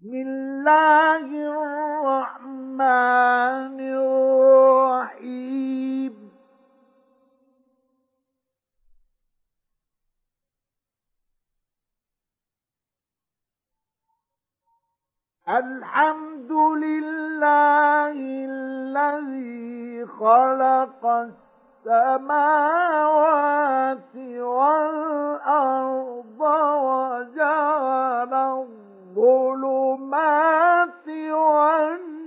[0.00, 1.26] بسم الله
[2.00, 3.80] الرحمن
[4.80, 6.14] الرحيم.
[15.48, 18.16] الحمد لله
[18.48, 21.06] الذي خلق
[21.84, 26.40] السماوات والأرض
[26.88, 28.34] وجعل
[29.10, 32.20] الظلمات والنور.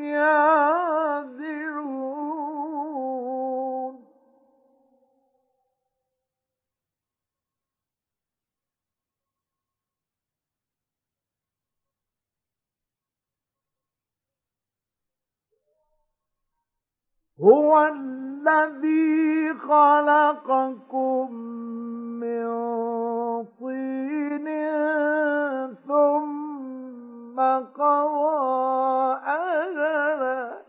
[0.00, 1.14] يعذرون
[17.44, 21.34] هو الذي خلقكم
[22.20, 22.46] من
[23.60, 24.48] طين
[25.88, 27.40] ثم
[27.76, 30.64] قضى أجلا.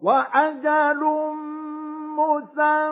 [0.00, 1.02] وأجل
[2.18, 2.82] مسمى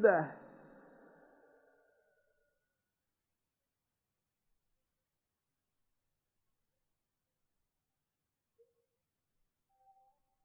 [0.00, 0.30] عنده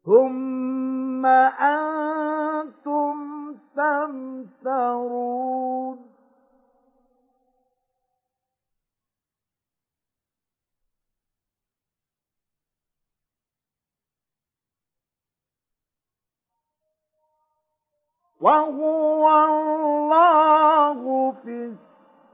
[0.06, 3.16] ثم أنتم
[3.76, 5.16] تمترون.
[18.46, 21.74] وهو الله في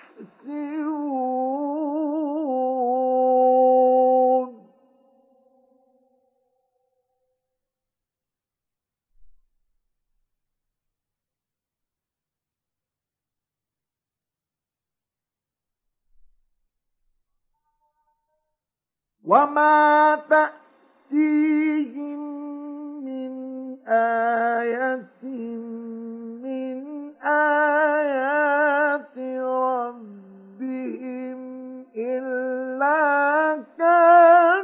[19.25, 22.19] وما تأتيهم
[23.05, 23.33] من
[23.87, 25.23] آية
[26.43, 26.85] من
[27.25, 29.17] آيات
[30.61, 34.54] ربهم إلا كانوا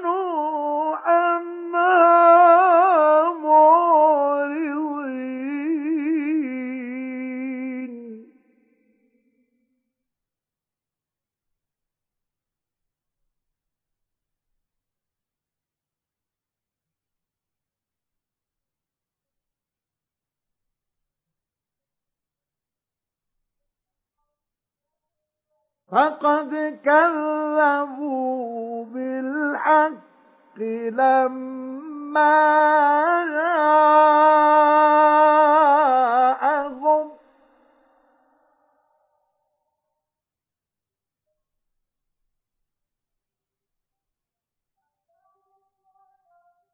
[25.92, 30.60] فقد كذبوا بالحق
[30.92, 32.32] لما
[33.26, 33.92] جاءهم.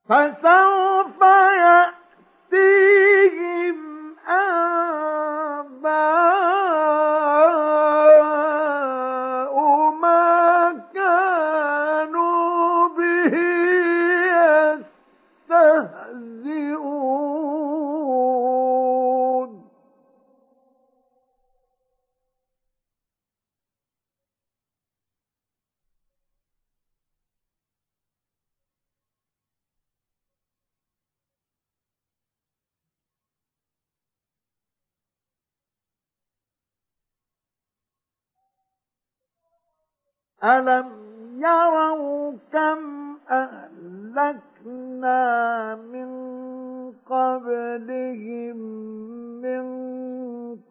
[0.10, 1.22] فسوف
[2.52, 3.78] يأتيهم
[4.30, 5.98] أنباء
[40.44, 40.90] ألم
[41.38, 45.16] يروا كم أهلكنا
[45.76, 46.10] من
[47.10, 48.58] قبلهم
[49.42, 49.66] من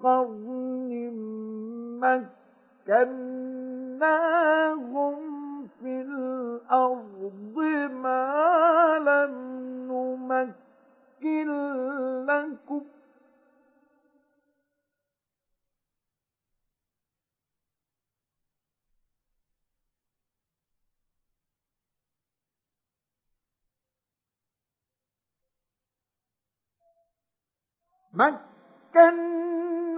[0.02, 1.12] قرن
[3.98, 5.16] مكناهم
[5.80, 7.56] في الأرض
[7.92, 9.34] ما لم
[9.90, 11.48] نمكن
[12.26, 12.82] لكم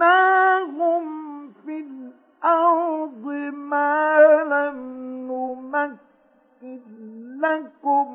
[0.09, 1.03] مكناهم
[1.65, 4.99] في الأرض ما لم
[6.61, 6.81] نمكن
[7.41, 8.07] لكم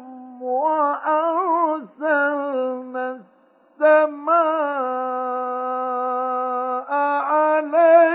[0.42, 1.84] وأرسلنا
[3.80, 4.34] السماء
[7.24, 8.14] عليهم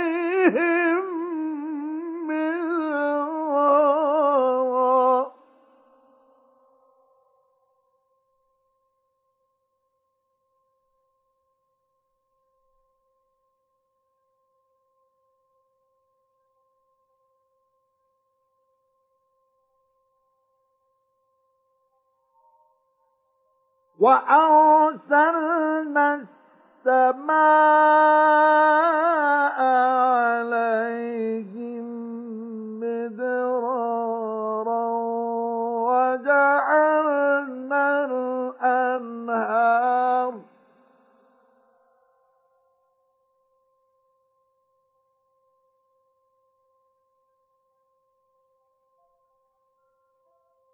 [23.99, 25.45] وأرسلنا
[26.85, 27.39] السماء
[30.39, 31.85] عليهم
[32.79, 33.99] مدرارا
[35.89, 37.05] وجعلنا
[38.05, 39.79] الأنهار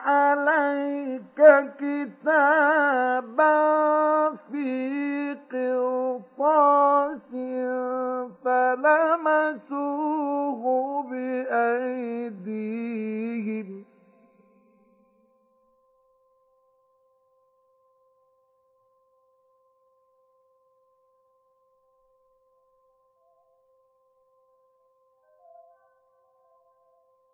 [0.04, 1.38] عليك
[1.80, 3.58] كتابا
[4.52, 4.68] في
[5.52, 7.30] قرطاس
[8.44, 10.62] فلمسوه
[12.48, 13.68] بأيديهم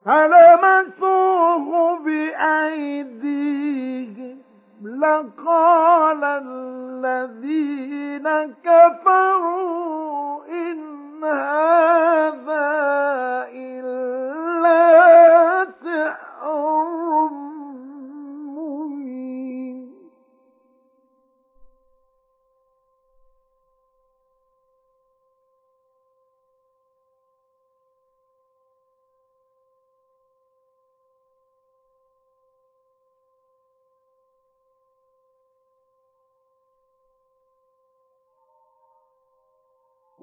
[0.05, 3.45] فلمسوه بأيديهم؟
[4.85, 6.95] لقال الذين
[8.65, 12.69] كفروا إن هذا
[13.53, 14.85] إلا
[15.85, 17.31] سحر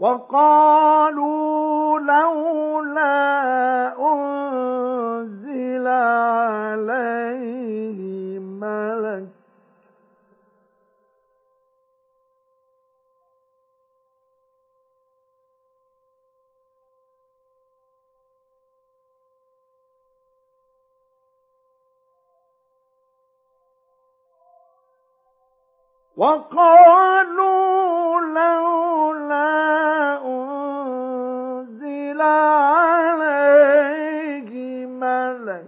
[0.02, 3.14] وقالوا لولا
[4.14, 7.21] أنزل عليه
[26.22, 29.52] وقالوا لولا
[30.26, 33.26] أنزل عليه
[34.86, 35.66] ملك.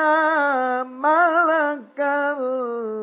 [0.83, 2.33] ملكا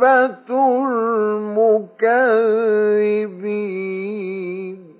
[3.22, 4.91] المكذبين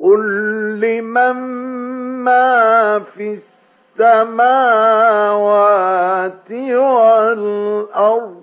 [0.00, 0.22] قل
[0.80, 1.36] لمن
[2.24, 3.38] ما في
[3.98, 4.80] السماوات
[6.50, 8.40] والأرض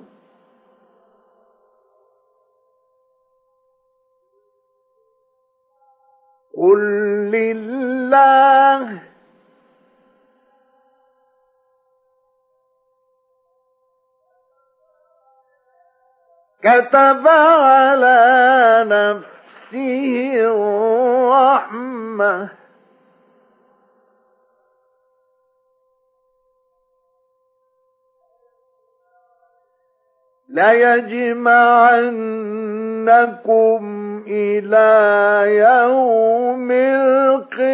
[6.58, 6.80] قل
[7.32, 9.02] لله
[16.64, 18.18] كتب على
[19.68, 22.50] نفسه الرحمة.
[30.50, 31.84] ليجمعنكم
[34.28, 34.88] إلى
[35.58, 37.68] يوم القيامة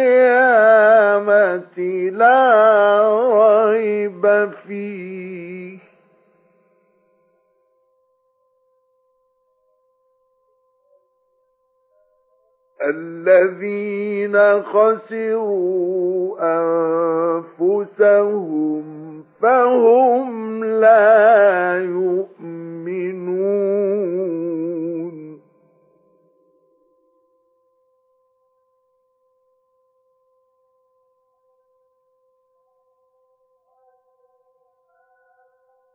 [2.10, 5.83] لا ريب فيه.
[12.88, 16.36] الذين خسروا
[17.60, 18.84] أنفسهم
[19.42, 22.54] فهم لا يؤمنون.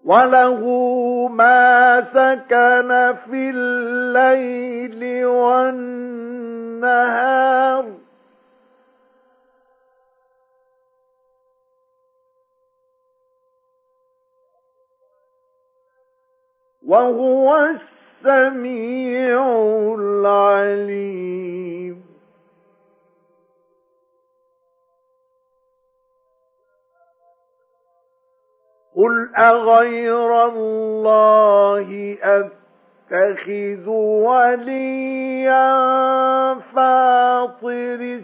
[0.10, 0.62] وله
[1.28, 2.90] ما سكن
[3.30, 6.80] في الليل والنهار
[16.84, 17.56] وهو
[18.26, 19.42] السميع
[20.00, 21.30] العليم
[29.00, 33.88] قل أغير الله أتخذ
[34.28, 35.70] وليا
[36.76, 38.20] فاطر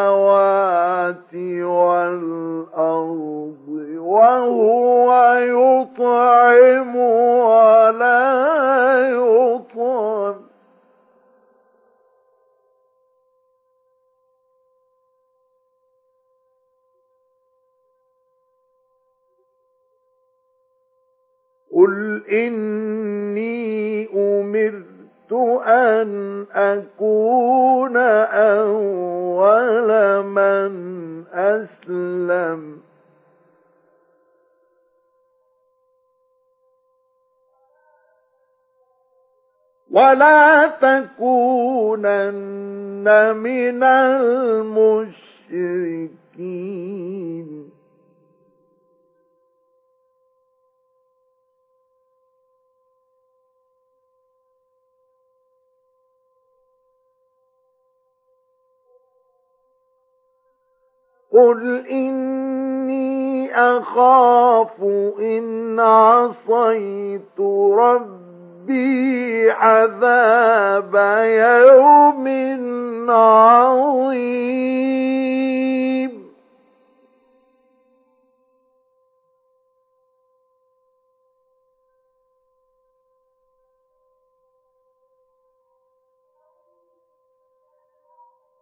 [0.00, 5.08] السماوات والأرض وهو
[5.40, 8.30] يطعم ولا
[9.08, 10.39] يطعم
[21.74, 25.32] قل إني أمرت
[25.66, 29.90] أن أكون أول
[30.26, 30.72] من
[31.32, 32.80] أسلم
[39.90, 42.10] ولا تكونن
[43.36, 45.20] من المشركين
[61.32, 64.82] قل إني أخاف
[65.18, 67.40] إن عصيت
[67.78, 70.94] ربي عذاب
[71.24, 72.28] يوم
[73.10, 74.60] عظيم.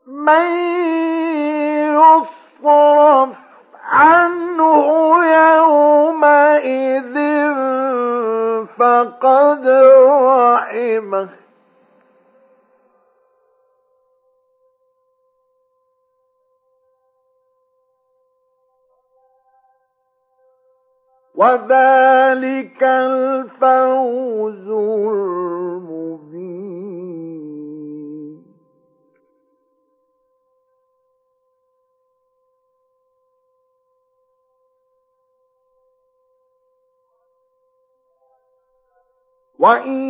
[0.06, 0.48] من
[2.68, 3.36] يصرف
[3.84, 4.86] عنه
[5.24, 7.16] يومئذ
[8.78, 9.68] فقد
[10.08, 11.28] رحمه.
[21.34, 25.97] وذلك الفوز المبين.
[39.58, 40.02] وإن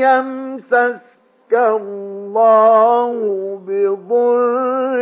[0.00, 3.12] يمسسك الله
[3.66, 4.96] بضر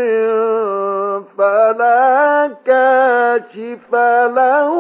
[1.38, 3.94] فلا كاشف
[4.34, 4.72] له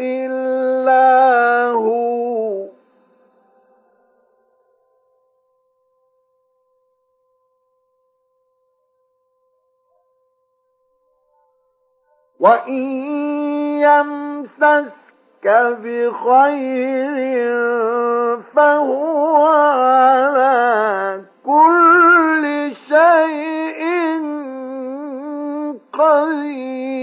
[0.00, 2.68] إلا هو
[12.40, 12.82] وإن
[13.80, 15.07] يمسسك
[15.44, 17.18] بخير
[18.56, 23.82] فهو على كل شيء
[25.92, 26.97] قدير.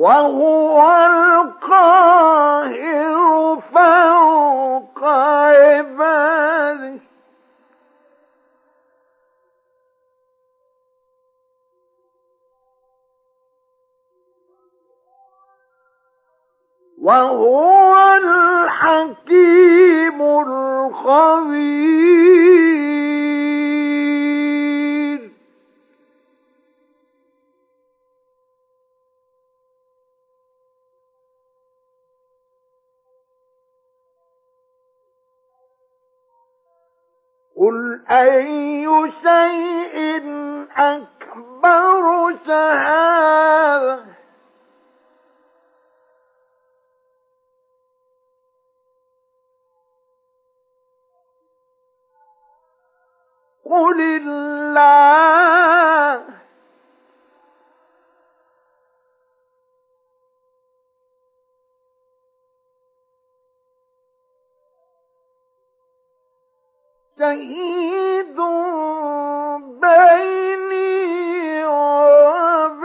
[0.00, 2.70] وهو القاهر
[3.74, 7.00] فوق عباده.
[17.02, 19.42] وهو الحكيم
[20.22, 21.80] الخبير.
[37.60, 38.86] قل أي
[39.22, 40.22] شيء
[40.76, 44.04] أكبر شهادة
[53.64, 55.20] قل الله
[67.20, 68.36] شهيد
[69.80, 72.79] بيني وبينكم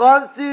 [0.00, 0.49] فَخَسِرَ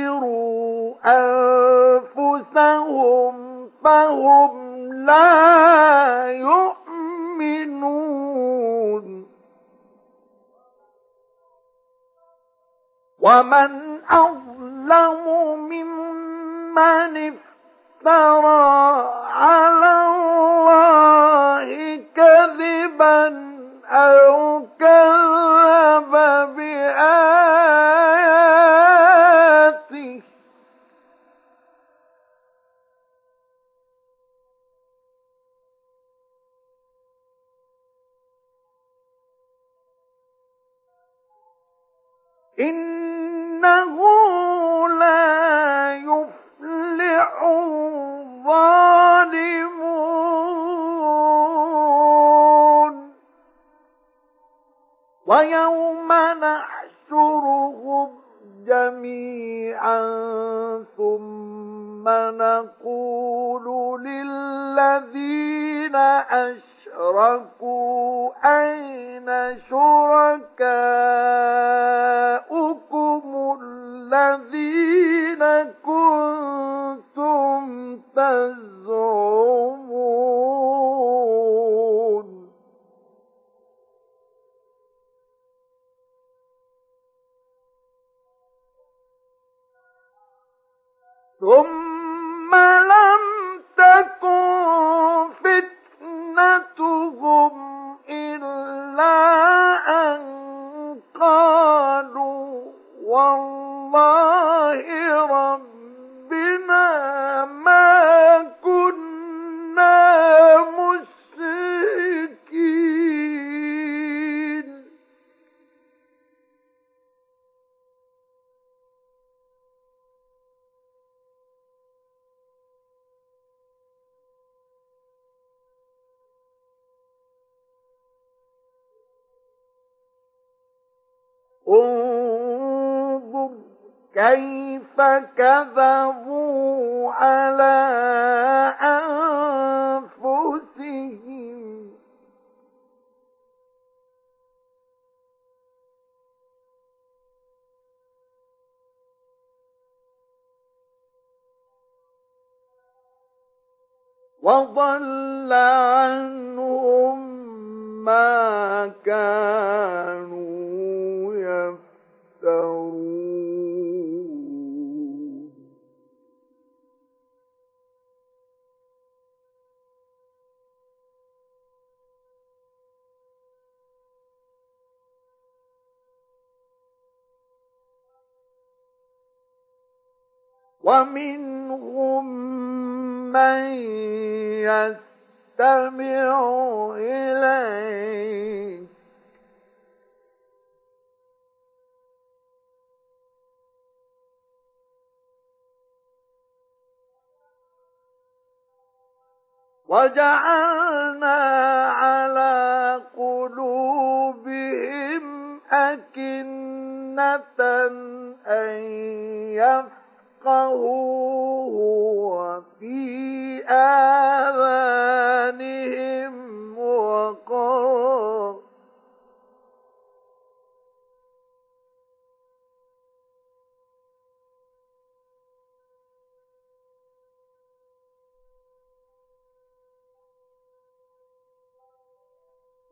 [199.97, 200.66] وجعل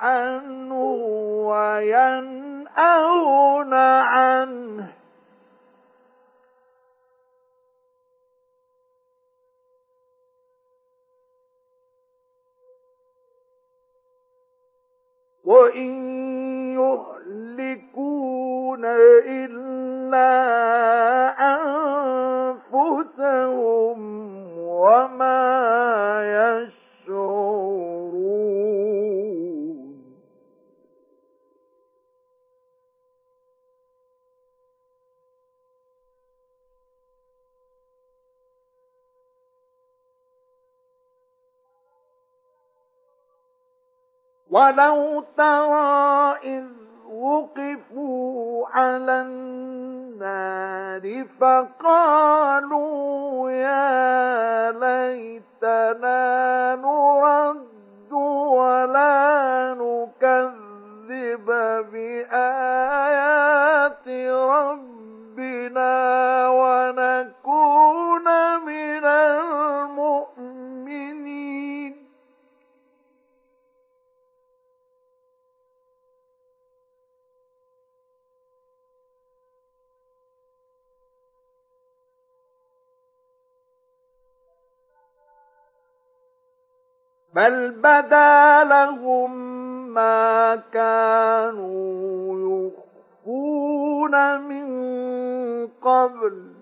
[0.00, 0.82] عنه
[1.48, 2.72] وينأون
[3.74, 4.92] عنه.
[15.44, 15.92] وإن
[16.78, 18.84] يهلكون
[19.26, 20.32] إلا
[22.72, 23.98] أنفسهم
[24.58, 25.42] وما
[26.24, 26.81] يشعرون
[44.52, 46.64] ولو ترى إذ
[47.12, 61.46] وقفوا على النار فقالوا يا ليتنا نرد ولا نكذب
[61.92, 64.08] بآيات
[64.48, 65.92] ربنا
[66.48, 67.41] ونكون
[87.34, 89.32] بل بدا لهم
[89.94, 92.38] ما كانوا
[93.26, 94.66] يخفون من
[95.82, 96.52] قبل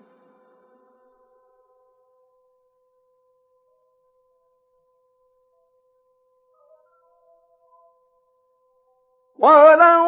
[9.39, 10.05] ولو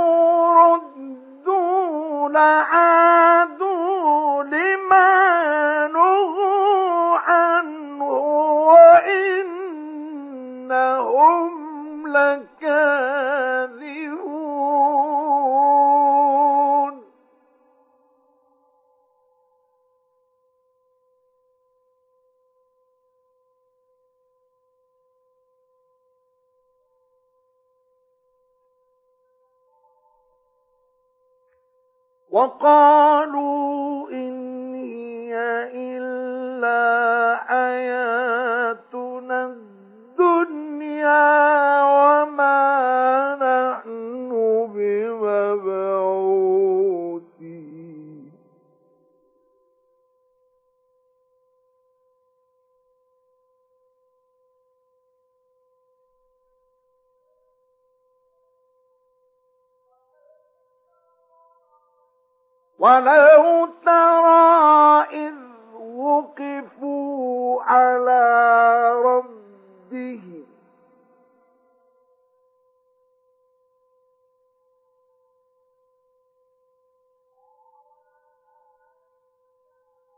[0.53, 3.63] ردوا لعادوا
[4.43, 8.03] لما نهوا عنه
[12.07, 12.83] لكاذبون.
[32.31, 35.35] وقالوا إن هي
[35.73, 38.62] إلا حياتنا
[41.83, 42.61] وما
[43.35, 44.31] نحن
[44.75, 46.03] بمبعوثين.
[62.79, 65.33] ولو ترى إذ
[65.95, 70.52] وقفوا على ربهم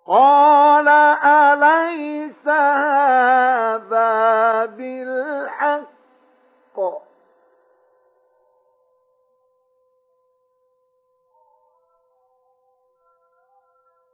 [0.08, 4.06] قال أليس هذا
[4.66, 5.96] بالحق؟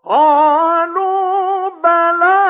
[0.06, 2.42] قالوا بلى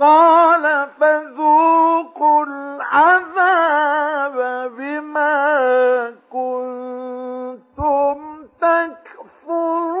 [0.00, 4.36] قال فذوقوا العذاب
[4.76, 8.18] بما كنتم
[8.60, 9.96] تكفرون.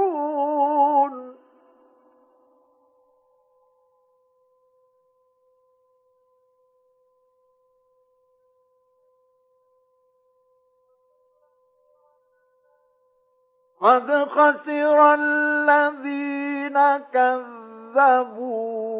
[13.80, 16.78] قد خسر الذين
[17.12, 18.95] كذبوا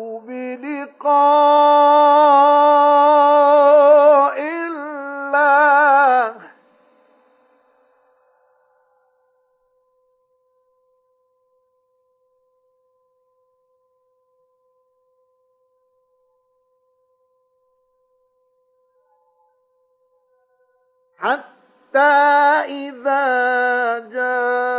[0.56, 1.16] بلقاء
[4.40, 6.36] الله
[21.18, 21.98] حتى
[22.68, 24.76] إذا جاءتهم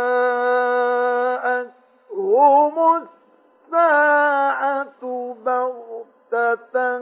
[3.78, 5.02] الساعة
[5.44, 6.98] بغتة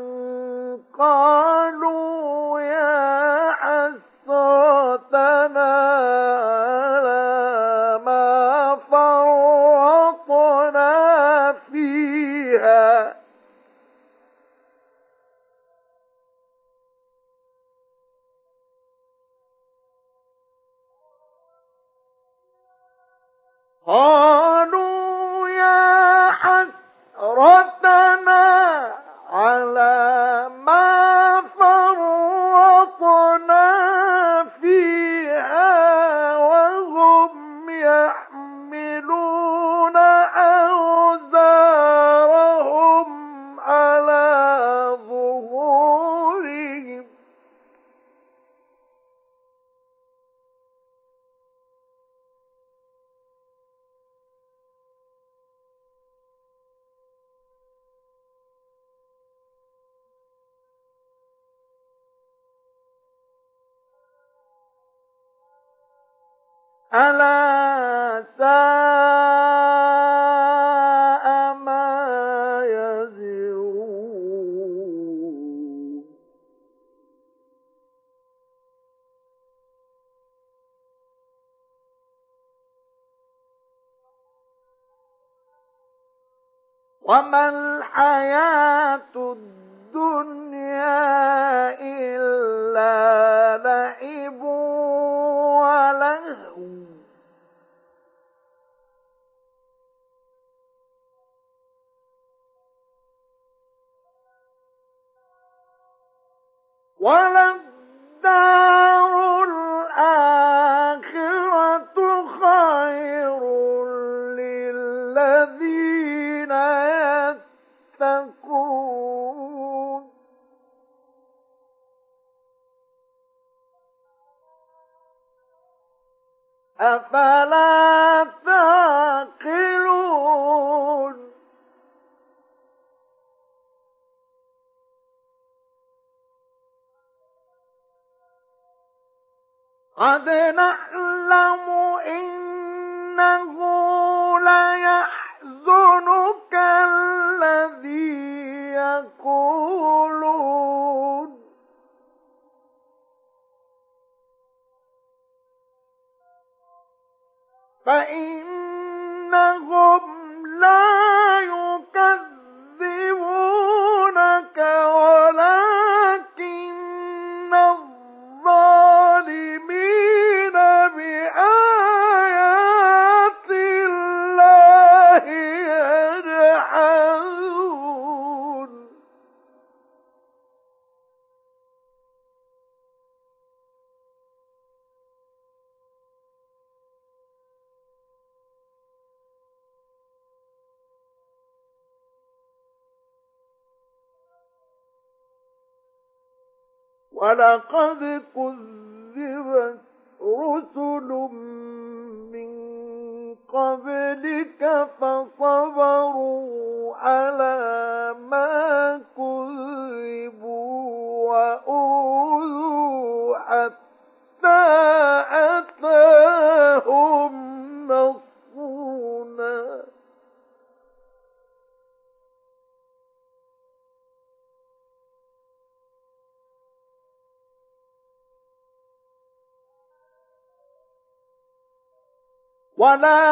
[232.96, 233.25] ولا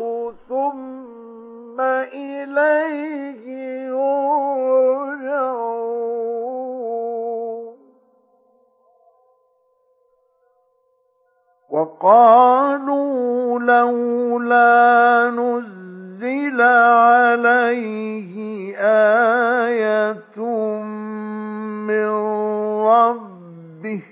[0.48, 3.44] ثم إليه
[3.86, 5.30] يرجعون.
[11.70, 18.34] وقالوا لولا نزل عليه
[18.76, 20.36] آية
[21.86, 22.10] من
[22.86, 23.29] رب
[23.82, 24.02] به.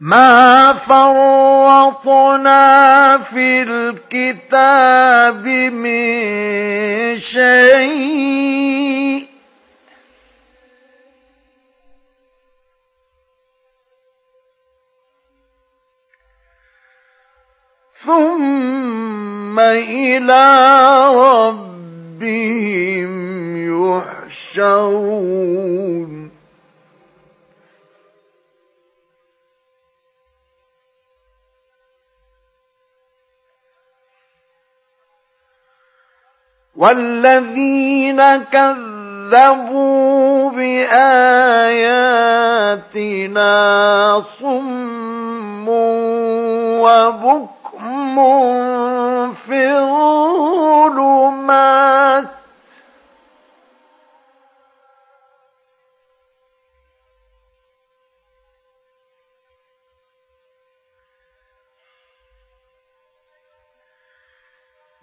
[0.00, 2.38] ما فرطنا
[3.18, 8.60] في الكتاب من شيء
[18.04, 20.44] ثم إلى
[21.14, 23.10] ربهم
[24.56, 25.50] يحشرون
[36.76, 41.10] والذين كذبوا بآياتنا
[44.40, 45.68] صم
[46.80, 47.59] وبكم
[49.32, 51.20] في الظلمات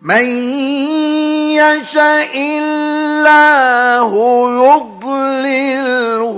[0.01, 0.25] من
[1.55, 4.11] يشاء الله
[4.65, 6.37] يضلله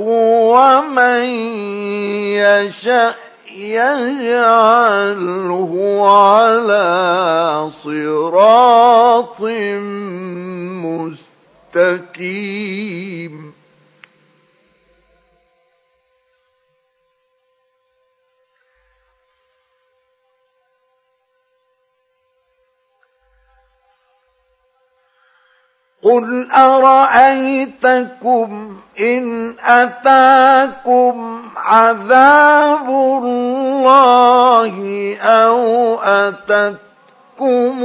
[0.56, 1.26] ومن
[2.34, 5.32] يشاء يجعله
[6.10, 9.42] على صراط
[11.76, 13.59] مستقيم.
[26.04, 28.00] قل أرأيتكم
[29.00, 34.76] إن أتاكم عذاب الله
[35.22, 37.84] أو أتتكم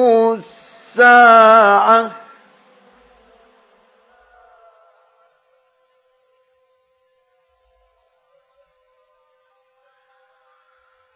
[0.95, 2.11] الساعة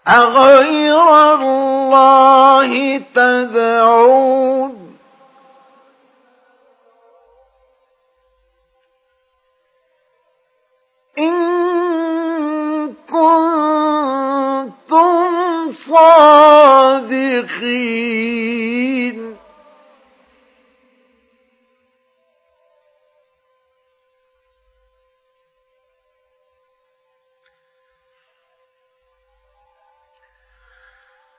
[0.09, 4.88] أغير الله تدعون
[13.11, 14.99] كنتم
[15.73, 17.39] صادقين.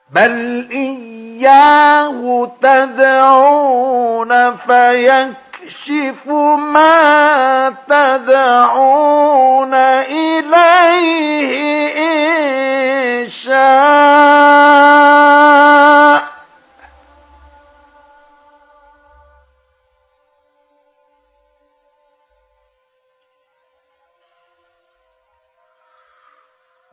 [0.10, 11.52] بل إياه تدعون فيكفر فيكشف ما تدعون إليه
[13.24, 13.60] إن شاء.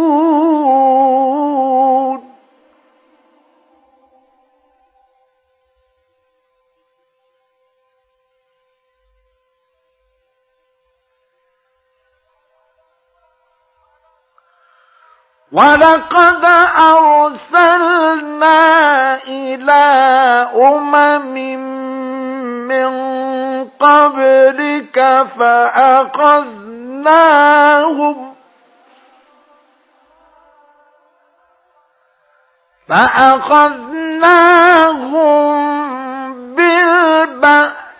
[15.52, 16.46] ولقد
[16.78, 18.54] أرسلنا
[19.28, 19.84] إلى
[20.56, 21.36] أمم
[22.68, 22.92] من
[23.80, 26.72] قبلك فأخذناهم
[32.88, 33.92] فأخذناهم
[36.56, 37.92] بالبأساء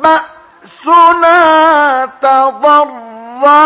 [0.00, 1.36] بأسنا
[2.22, 3.64] تضرعوا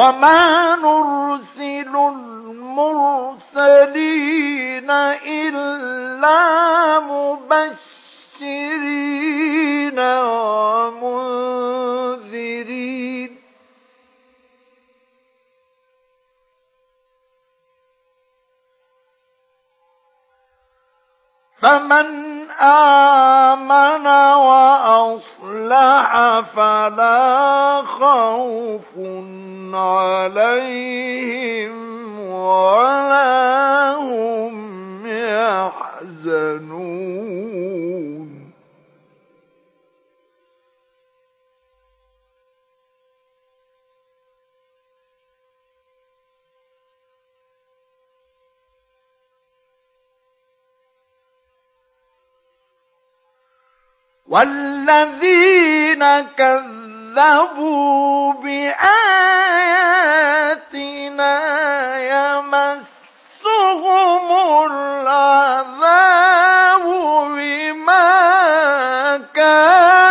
[0.00, 3.50] وما نرسل المرسلين
[5.26, 6.40] إلا
[7.00, 7.68] مبشرين
[10.00, 11.40] ومنذرين.
[21.60, 22.29] فمن
[22.62, 24.06] آمن
[24.46, 28.96] وأصلح فلا خوف
[29.74, 31.74] عليهم
[32.30, 36.80] ولا هم يحزنون.
[54.30, 56.04] والذين
[56.38, 58.90] كذبوا بآياتنا
[61.98, 62.86] يمسهم
[64.70, 66.84] العذاب
[67.36, 68.10] بما
[69.34, 70.09] كانوا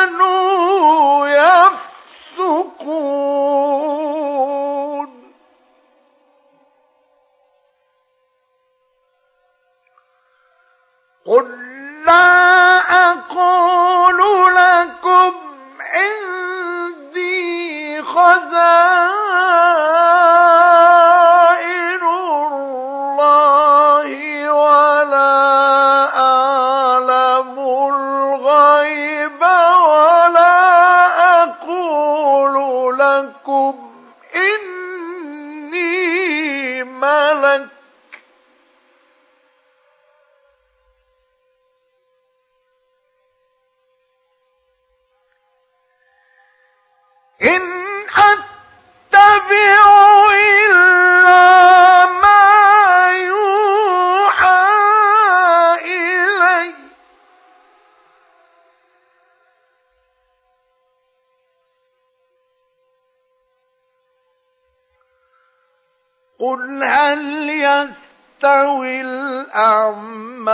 [68.39, 70.51] يستوي الأعمى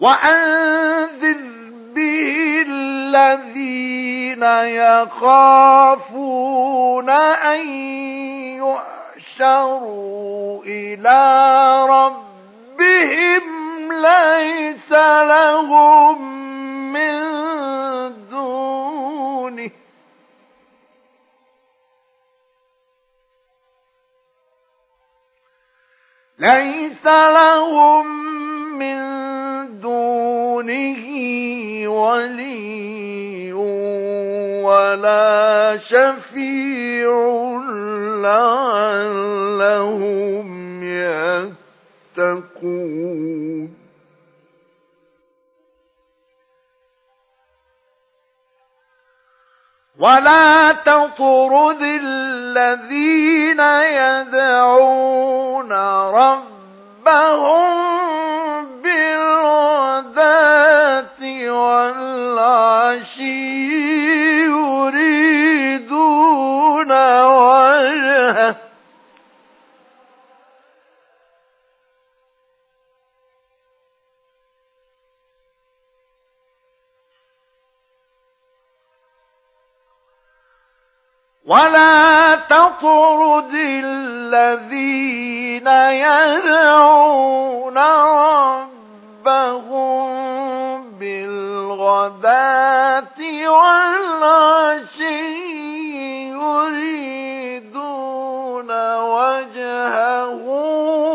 [0.00, 1.40] وأنذر
[1.94, 4.23] به الذين
[5.04, 6.30] يخافون
[7.10, 7.68] أن
[9.36, 11.20] يحشروا إلى
[11.88, 13.42] ربهم
[13.92, 14.92] ليس
[15.22, 16.22] لهم
[16.92, 17.22] من
[18.30, 19.70] دونه.
[26.38, 28.06] ليس لهم
[28.78, 29.00] من
[29.80, 31.04] دونه
[31.88, 33.03] ولي
[34.64, 37.10] ولا شفيع
[38.24, 40.46] لعلهم
[42.16, 43.84] يتقون.
[49.98, 57.93] ولا تطرد الذين يدعون ربهم
[81.46, 87.78] ولا تطرد الذين يدعون
[89.24, 92.28] ربهم بالغداة
[93.48, 95.24] والعشي
[96.32, 97.80] يريدون
[98.96, 100.44] وجهه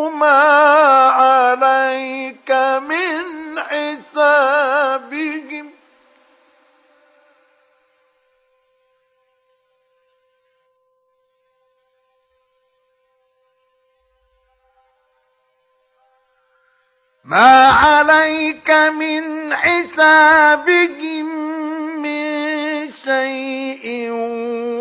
[0.09, 0.41] ما
[1.09, 2.38] عليك
[17.29, 21.25] ما عليك من حسابهم
[22.01, 24.09] من شيء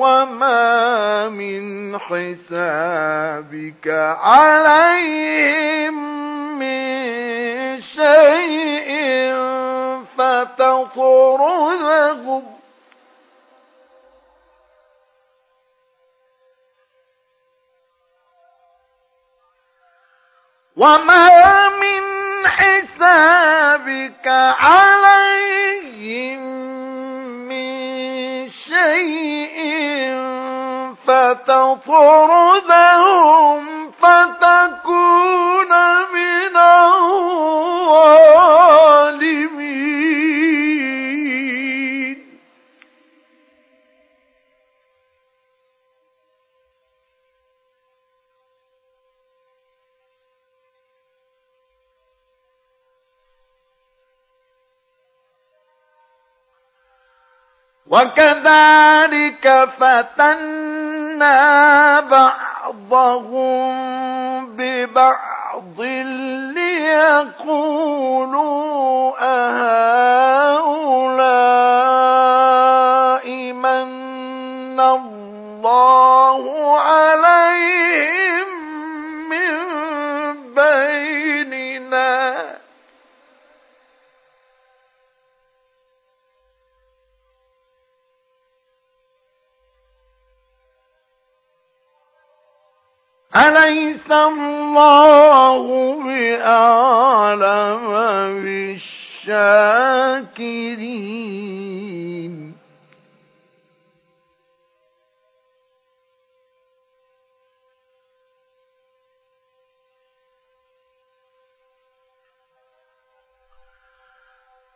[0.01, 3.89] وما من حسابك
[4.23, 5.95] عليهم
[6.59, 8.89] من شيء
[10.19, 11.79] فتطردهم
[20.79, 22.03] وما من
[22.47, 24.27] حسابك
[24.61, 26.41] عليهم
[27.49, 29.59] من شيء
[32.59, 35.73] فتطردهم فتكون
[36.15, 37.09] من الظالمين
[57.91, 61.31] وكذلك فتنا
[62.01, 63.77] بعضهم
[64.57, 65.81] ببعض
[67.41, 67.89] ليقولوا
[69.21, 70.69] أهؤلاء
[73.53, 76.43] من الله
[76.81, 77.18] عليهم
[93.39, 95.67] أليس الله
[96.03, 97.87] بأعلم
[98.43, 99.39] بالشاكرين؟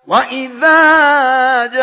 [0.07, 1.83] وإذا جاءك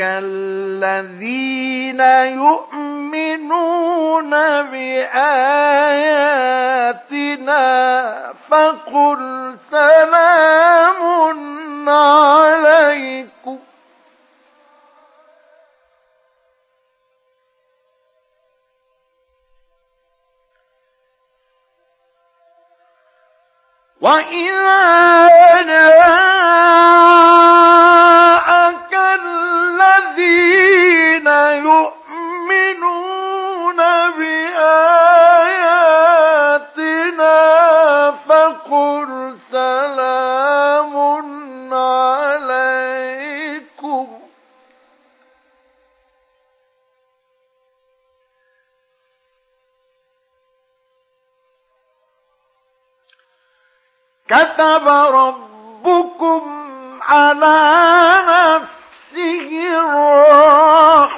[0.00, 2.00] الذين
[2.40, 2.95] يؤمنون
[6.62, 7.62] بآياتنا
[8.48, 11.00] فقل سلام
[11.88, 13.58] عليكم
[24.00, 27.55] وإذا جاءك
[54.28, 56.42] كتب ربكم
[57.02, 57.58] على
[58.28, 61.16] نفسه الرحمة.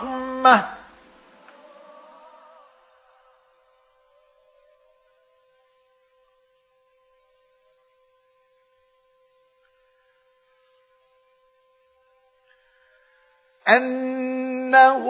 [13.69, 15.05] أنه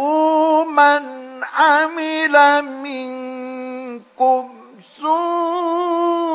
[0.64, 1.04] من
[1.44, 4.44] عمل منكم
[5.00, 6.28] سوءا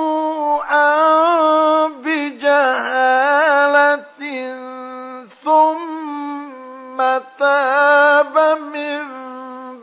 [7.43, 9.03] تاب من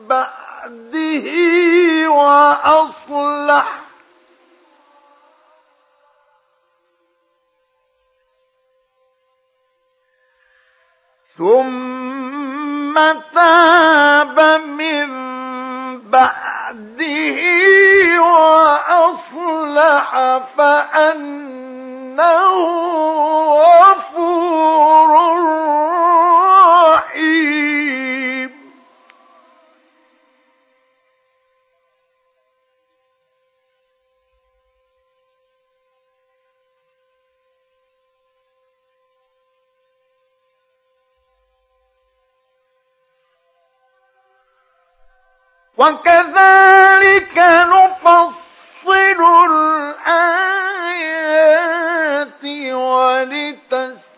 [0.08, 1.26] بعده
[2.08, 3.80] وأصلح
[11.38, 12.94] ثم
[13.34, 15.10] تاب من
[16.00, 17.38] بعده
[18.22, 20.10] وأصلح
[20.56, 22.20] فأنه
[23.80, 25.10] غفور
[45.80, 47.36] وكذلك
[47.72, 49.20] نفصل
[49.50, 50.64] الآيات
[53.00, 54.08] ولتستبين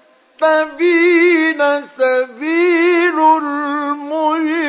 [1.99, 4.63] سبيل المجرمين.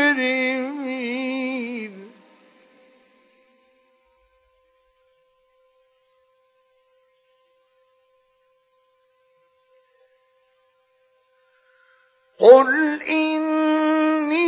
[12.44, 14.42] قل إني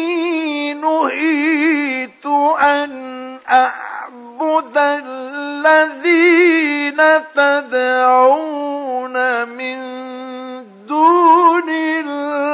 [0.74, 2.26] نهيت
[2.60, 2.92] أن
[3.50, 6.18] أعبد الذين
[7.36, 9.16] تدعون
[9.48, 9.78] من
[10.88, 12.46] دون الله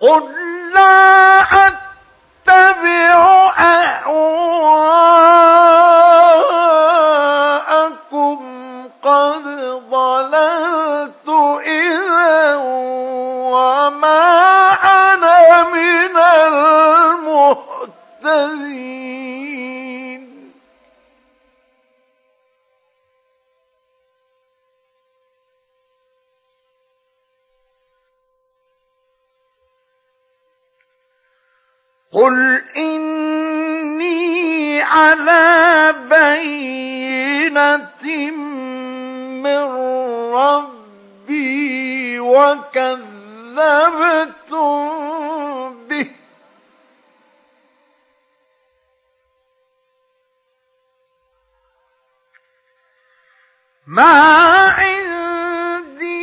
[0.00, 0.53] قل
[9.04, 9.44] قد
[9.90, 10.53] ضللت.
[32.24, 34.22] قل إني
[34.82, 38.04] على بينة
[39.44, 39.62] من
[40.34, 43.04] ربي وكذبتم
[45.88, 46.10] به
[53.86, 56.16] ما عندي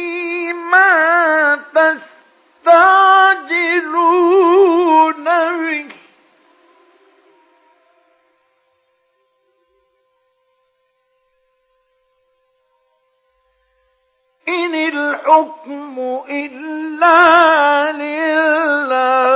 [0.54, 3.82] ما تستعجلون به
[14.48, 19.32] إن الحكم إلا لله.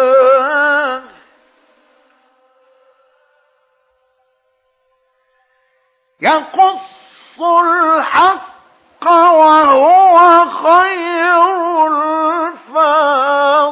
[6.22, 11.42] يقص الحق وهو خير
[11.88, 13.65] الفاصلين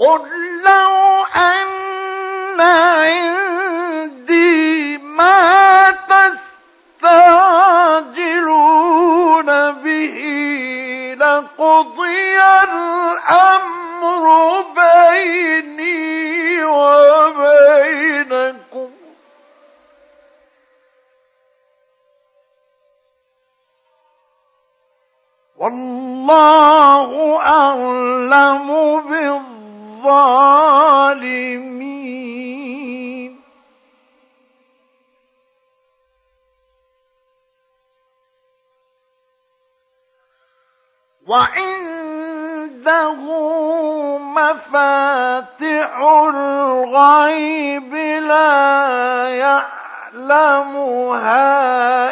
[0.00, 0.22] قل
[0.64, 2.60] لو أن
[3.80, 5.90] عندي ما
[8.30, 10.18] تستعجلون به
[11.18, 14.24] لقضي الأمر
[14.76, 18.10] بيني وبينكم
[26.00, 28.70] والله أعلم
[32.10, 33.30] بالظالمين
[41.26, 43.14] وعنده
[44.18, 45.98] مفاتح
[46.28, 47.94] الغيب
[48.28, 49.28] لا
[50.18, 50.70] يعلمها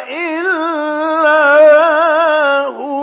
[0.09, 1.39] إلا
[2.65, 2.98] هو.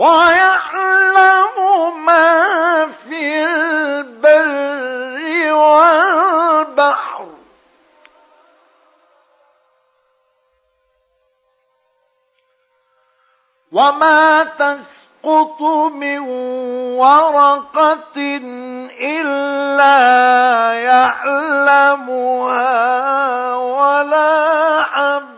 [0.00, 1.56] ويعلم
[2.06, 7.26] ما في البر والبحر.
[13.72, 16.18] وما تسقط من
[16.98, 18.16] ورقة
[19.00, 20.00] إلا
[20.72, 22.64] يعلمها
[23.54, 25.29] ولا حبه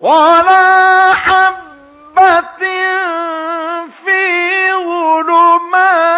[0.00, 2.58] ولا حبة
[4.04, 6.17] في ظلمات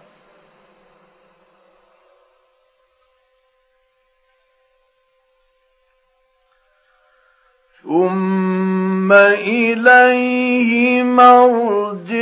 [9.11, 12.21] ثم إليه مرجعكم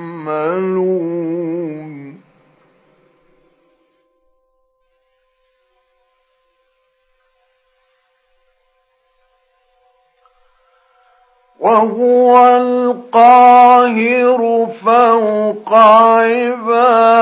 [11.64, 14.40] وهو القاهر
[14.84, 17.14] فوق عباده.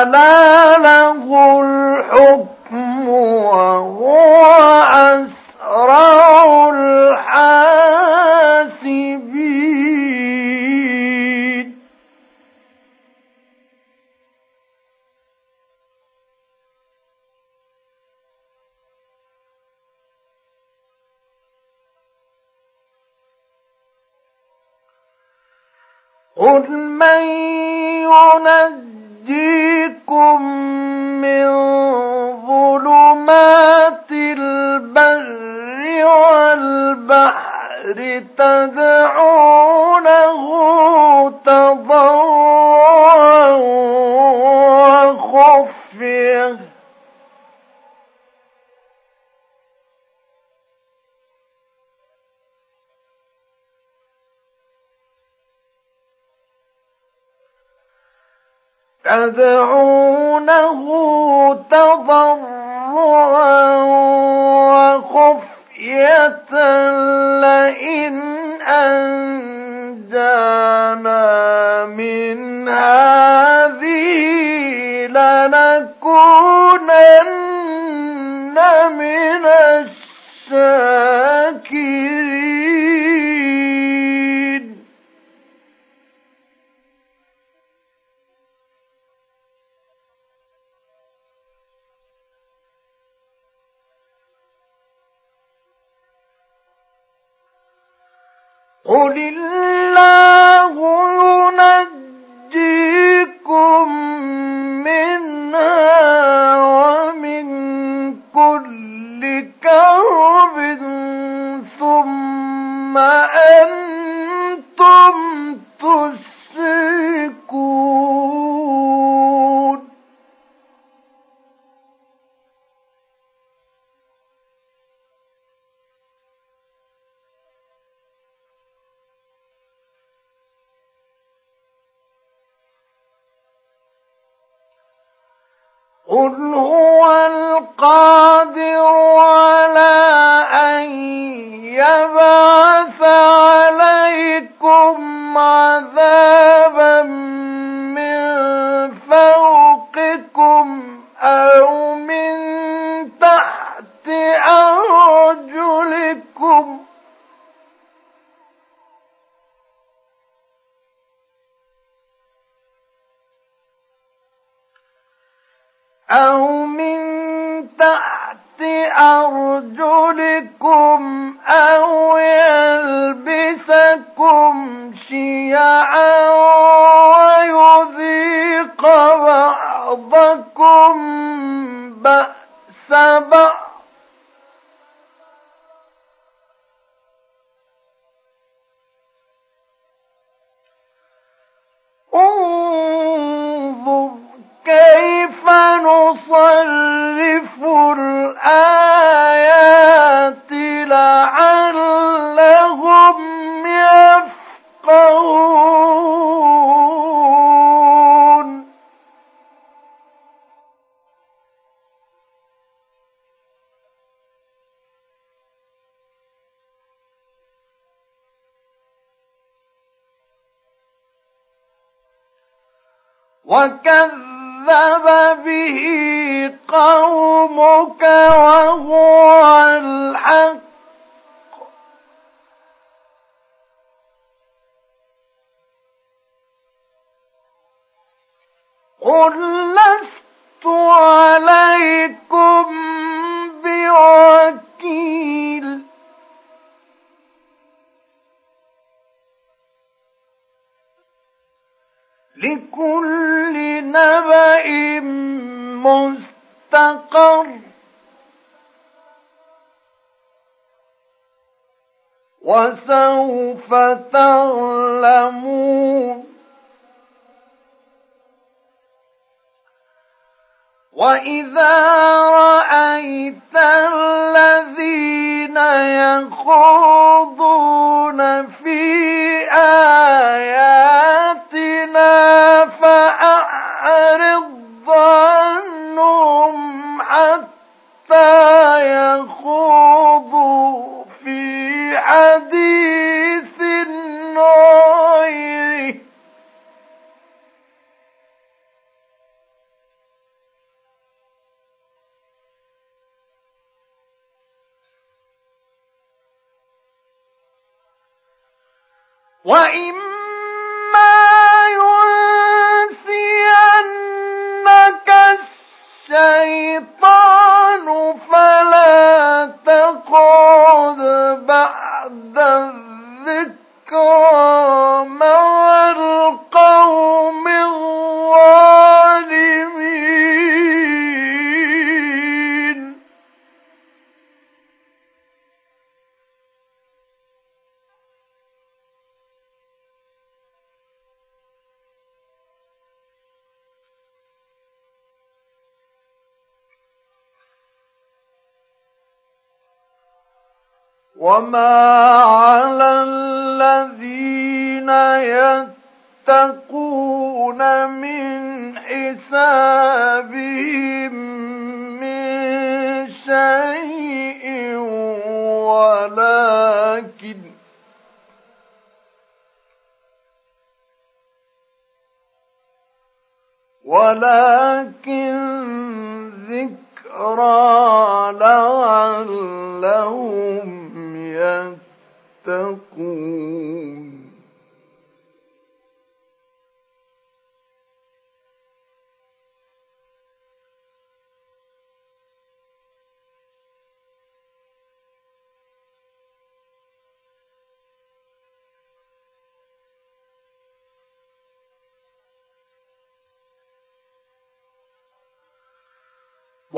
[0.08, 0.47] ألا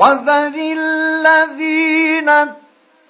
[0.00, 2.28] وذر الذين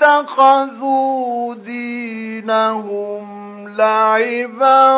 [0.01, 3.25] اتخذوا دينهم
[3.69, 4.91] لعبا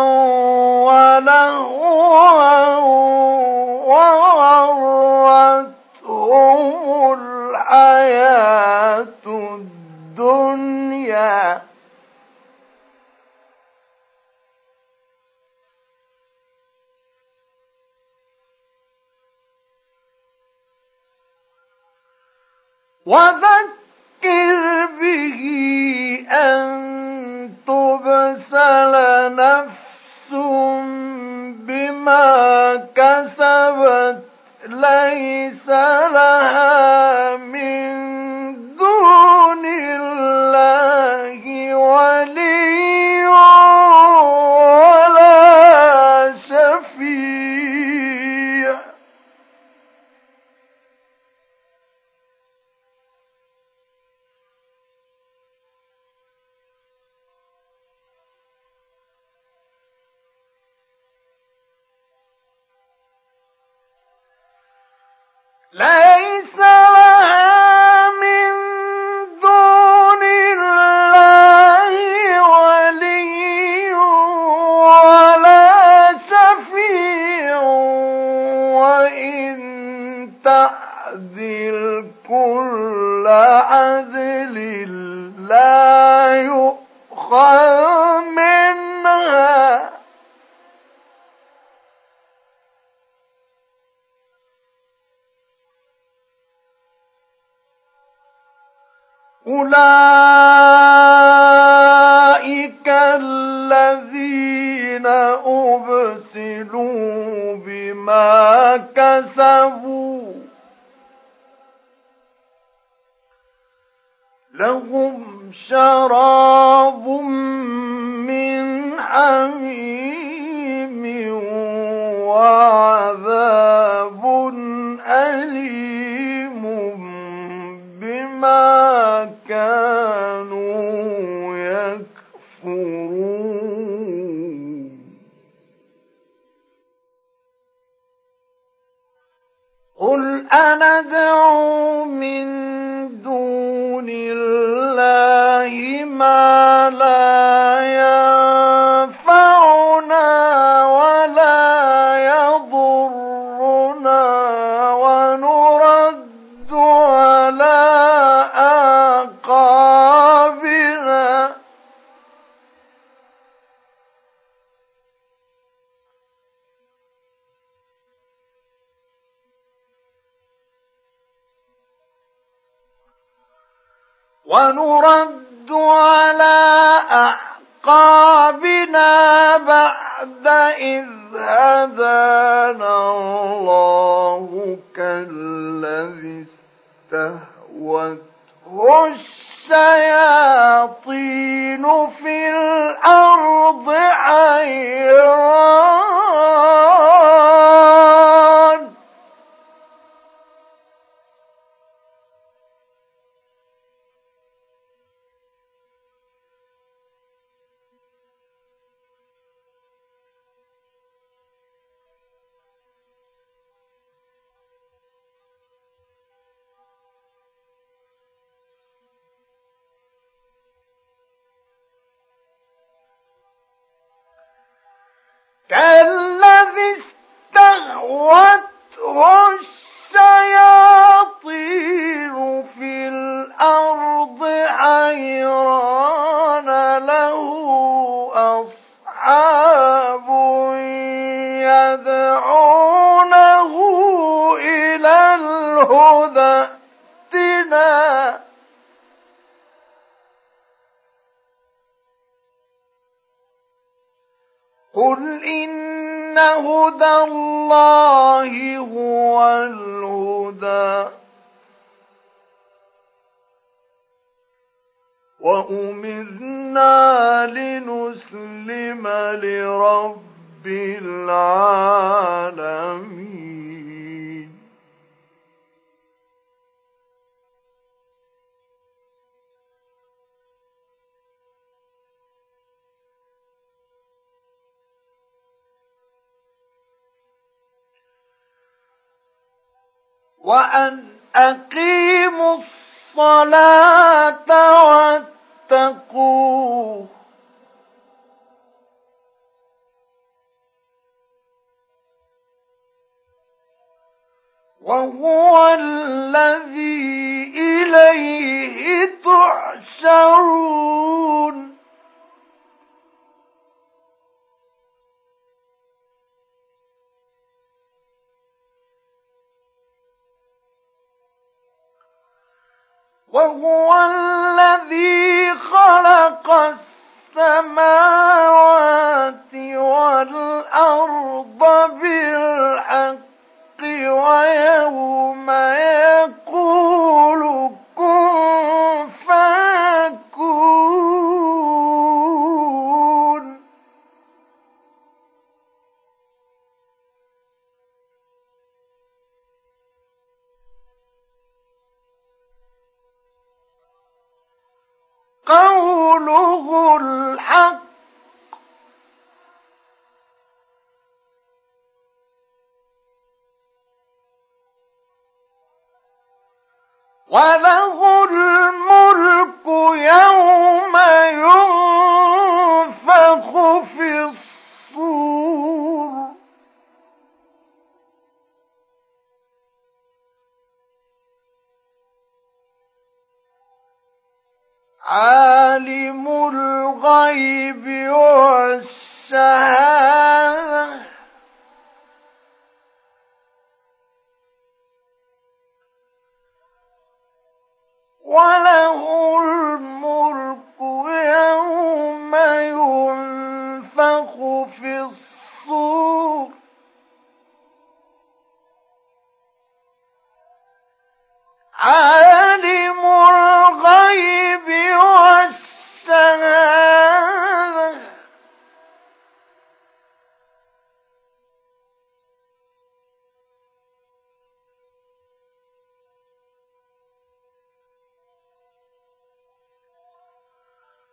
[65.75, 66.12] ليس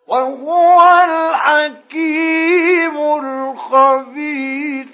[0.09, 4.87] وهو الحكيم الخبير.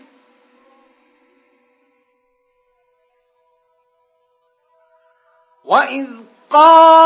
[5.66, 6.08] وإذ
[6.50, 7.05] قال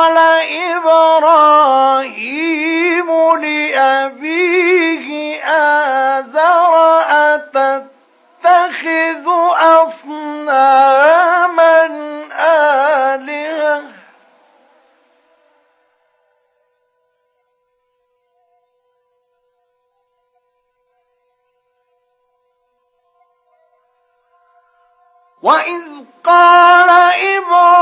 [25.49, 25.83] وإذ
[26.23, 27.78] قال إبراهيم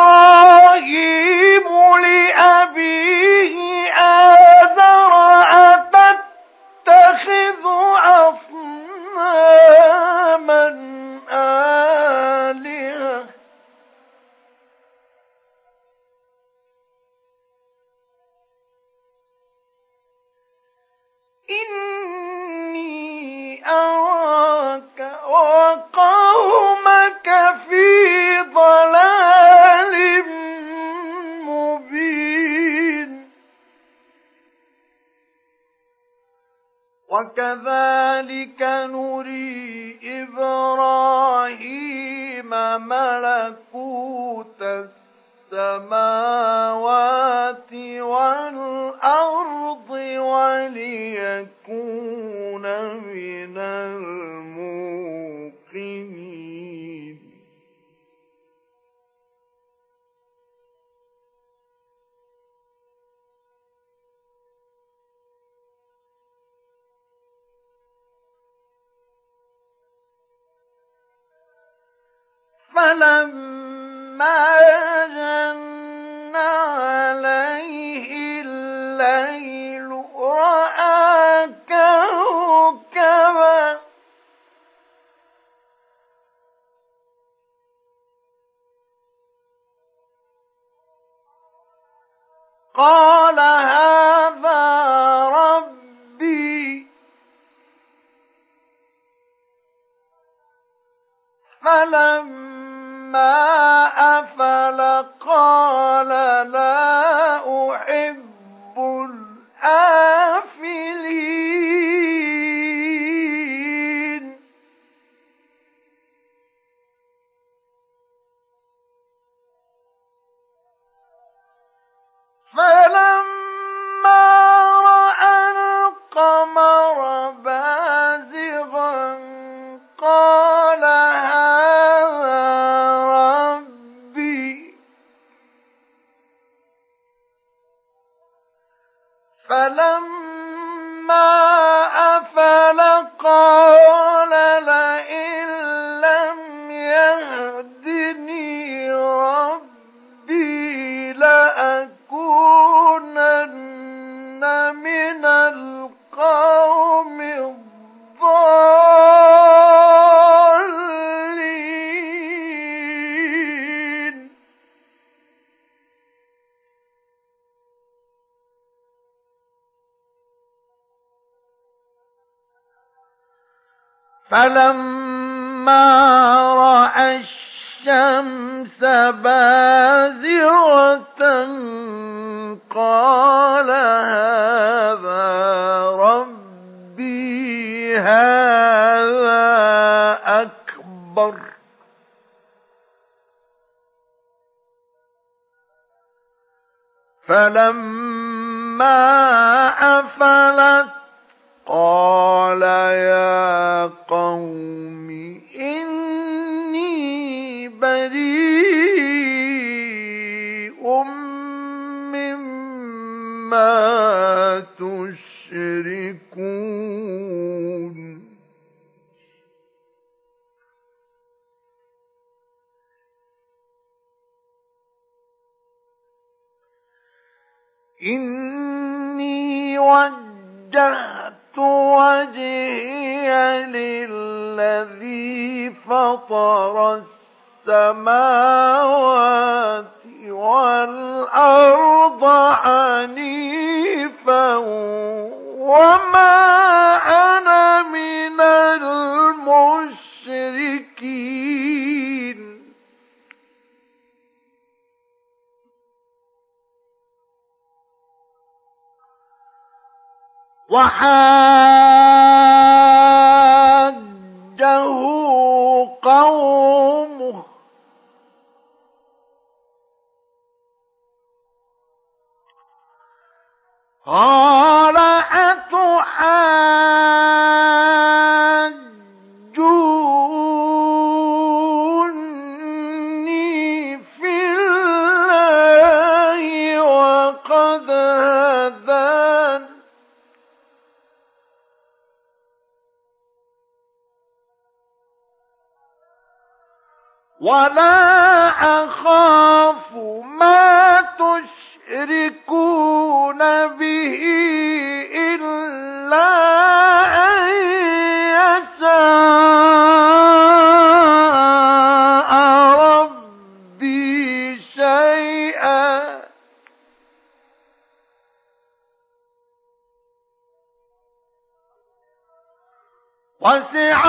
[323.48, 324.03] وسع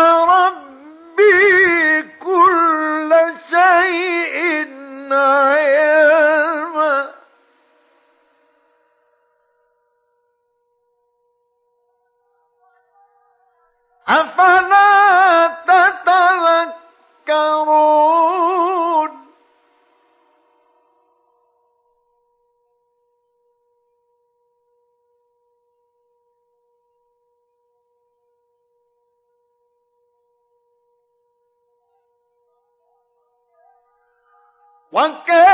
[34.97, 35.46] وكيف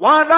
[0.00, 0.37] ولا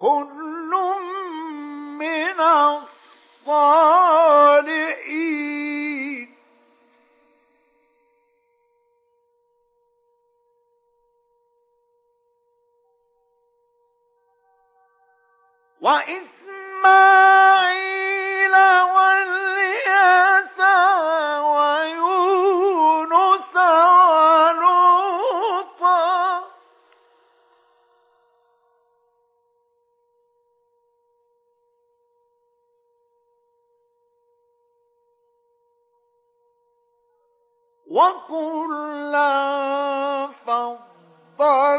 [0.00, 0.70] كل
[1.98, 2.40] من
[3.46, 3.90] الصالحين.
[15.80, 16.39] وإسماعيل
[37.90, 39.30] وكلا
[40.46, 41.69] فضلنا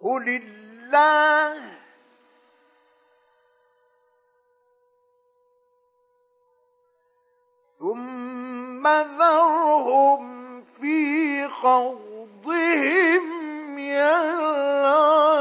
[0.00, 1.76] قل الله
[7.78, 8.86] ثم
[9.18, 10.24] ذرهم
[10.80, 13.35] في خوضهم
[13.96, 15.36] يلعبون.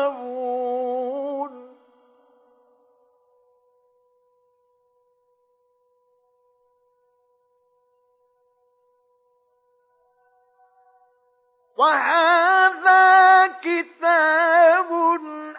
[11.77, 14.91] وهذا كتاب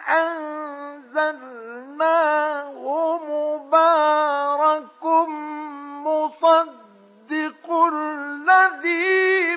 [0.09, 1.57] أنزلناه
[3.17, 5.03] مبارك
[6.05, 9.56] مصدق الذي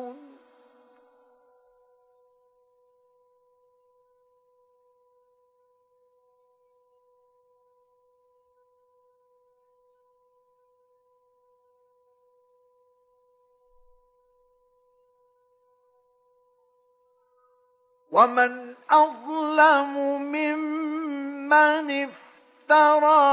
[18.11, 23.31] ومن أظلم ممن افترى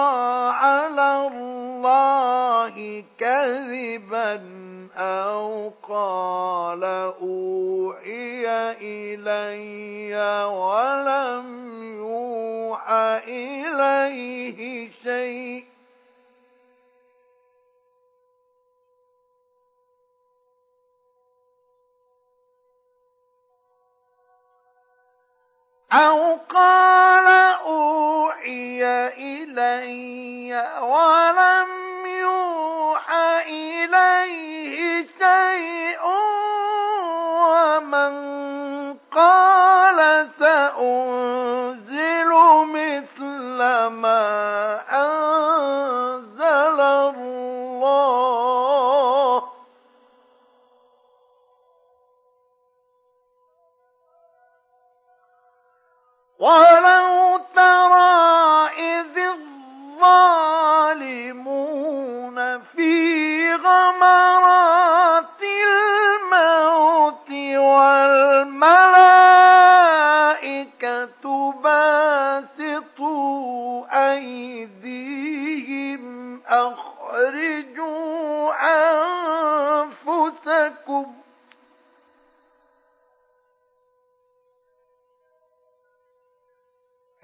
[0.53, 4.41] على الله كذبا
[4.97, 6.85] أو قال
[7.23, 8.47] أوحي
[8.81, 11.47] إلي ولم
[11.99, 15.68] يوحى إليه شيء
[25.93, 27.27] أو قال
[27.67, 28.85] أوحي
[29.17, 31.69] إلي ولم
[32.07, 36.01] يوحى إليه شيء
[37.49, 38.15] ومن
[39.13, 42.31] قال سأنزل
[42.67, 43.59] مثل
[43.89, 44.81] ما
[56.49, 57.41] ولو
[61.29, 68.69] الظالمون في غمرات الموت والملائكة
[74.89, 76.03] أيديهم
[76.49, 77.89] أخرجوا
[78.55, 79.08] أنفسكم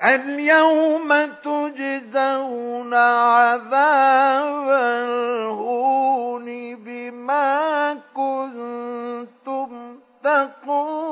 [0.04, 11.03] اليوم تجزون عذاب الهون بما كنتم تقولون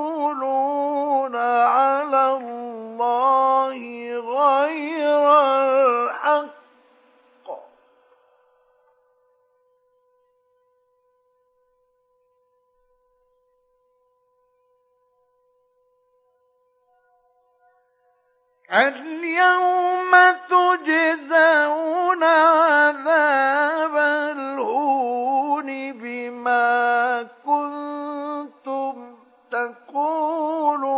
[18.73, 20.11] اليوم
[20.49, 29.16] تجزون عذاب الهون بما كنتم
[29.51, 30.93] تقولون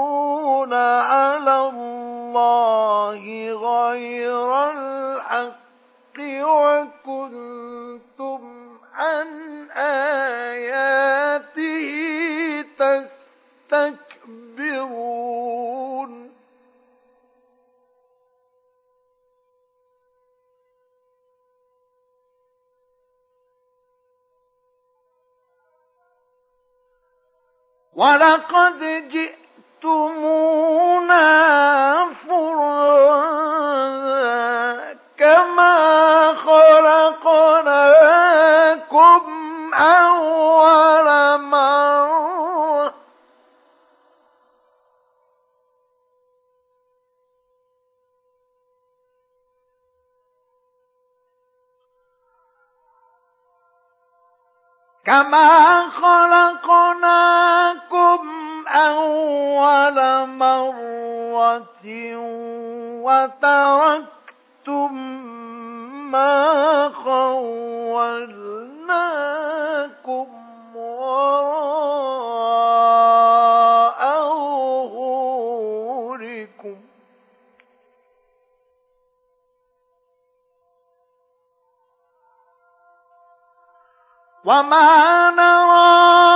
[0.75, 3.23] على الله
[3.53, 6.19] غير الحق
[7.01, 8.41] وكنتم
[8.95, 9.29] عن
[9.71, 10.34] آياته
[27.97, 29.09] ولقد
[29.83, 31.25] جئتمونا
[32.29, 34.04] فرادا
[55.07, 57.05] كما خلقناكم
[58.69, 61.63] أول مرة
[63.05, 64.95] وتركتم
[66.11, 67.55] ما خولناكم
[70.75, 72.14] وراء
[84.45, 86.34] وما نرى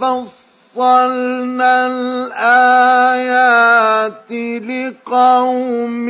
[0.00, 3.32] فصلنا الآيات
[4.62, 6.08] لقوم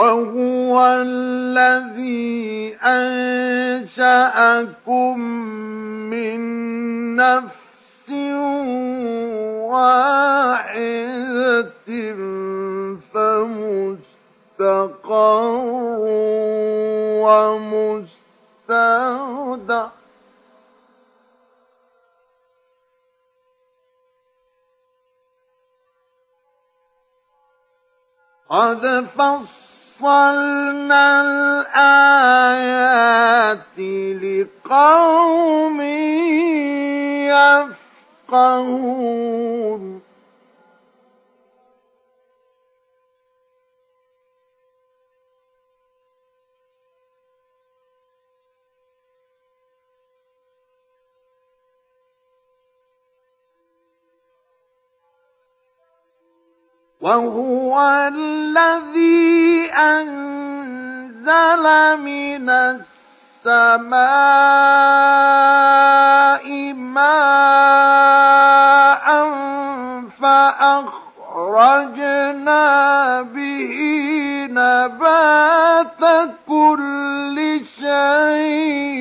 [0.03, 0.74] وهو
[1.07, 3.99] الذي أنشأكم
[6.11, 6.41] من
[7.16, 8.11] نفس
[9.70, 10.83] واحدة
[13.15, 14.61] فمستقر
[17.23, 18.83] ومستودع.
[28.51, 29.72] قد فصل
[30.03, 32.59] فصلنا الآيات
[34.23, 35.81] لقوم
[38.31, 39.83] يفقهون
[57.03, 57.74] وهو
[58.15, 61.65] الذي أنزل
[61.99, 64.03] من السماء
[66.73, 67.83] ماء
[70.23, 71.83] فأخرجنا
[73.23, 73.77] به
[74.51, 76.03] نبات
[76.49, 78.93] كل شيء.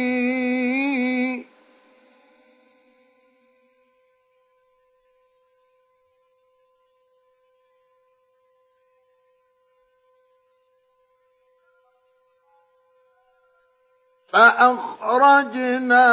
[14.34, 16.06] فأخرجنا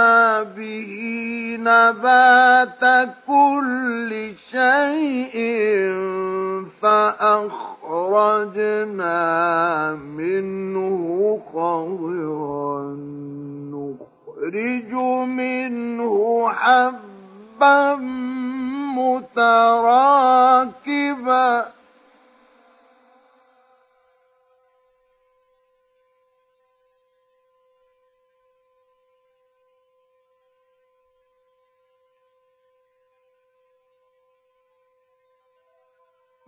[0.42, 0.92] به
[1.60, 5.36] نبات كل شيء
[6.82, 7.62] فأخرجنا
[9.92, 12.96] منه خضرا.
[13.72, 14.92] نخرج
[15.28, 17.96] منه حبا
[18.96, 20.18] متراكبا.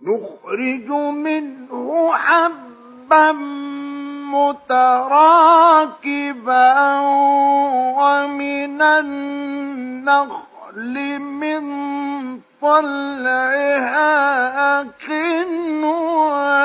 [0.03, 3.31] نخرج منه حبا
[5.61, 6.69] متراكبا
[7.99, 10.39] ومن النخل
[11.19, 11.61] من
[12.61, 14.11] طلعها
[16.41, 16.61] قنوان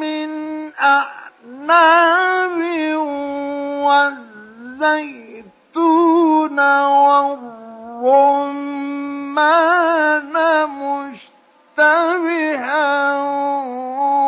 [0.00, 0.30] من
[0.74, 2.58] أعناب
[5.14, 6.58] والزيتون
[9.34, 10.34] والرمان
[11.78, 12.82] مشتبها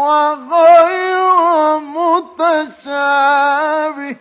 [0.06, 1.78] وغير
[2.58, 4.16] متشابه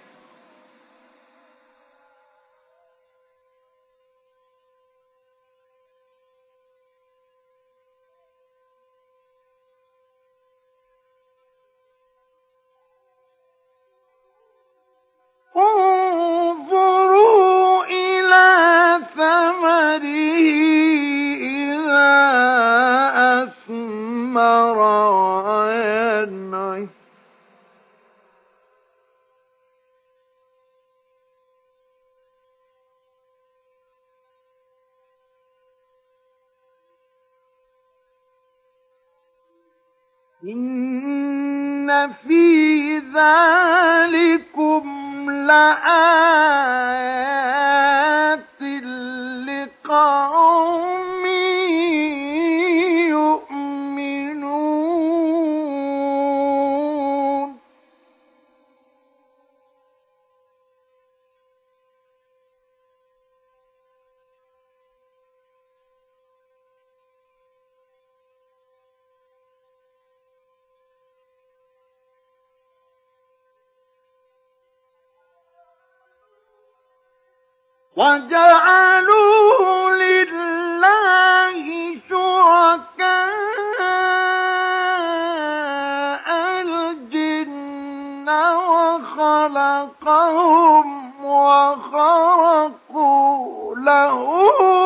[15.58, 17.46] انظروا
[17.86, 19.00] إلى
[21.42, 22.16] إذا
[23.44, 24.78] أثمر
[40.44, 46.96] إن في ذلكم لآيات
[49.48, 50.95] لقوم
[77.98, 81.66] وجعلوا لله
[82.10, 83.46] شركاء
[86.62, 88.30] الجن
[89.76, 92.66] وخلقهم وخرقوا
[93.76, 94.85] له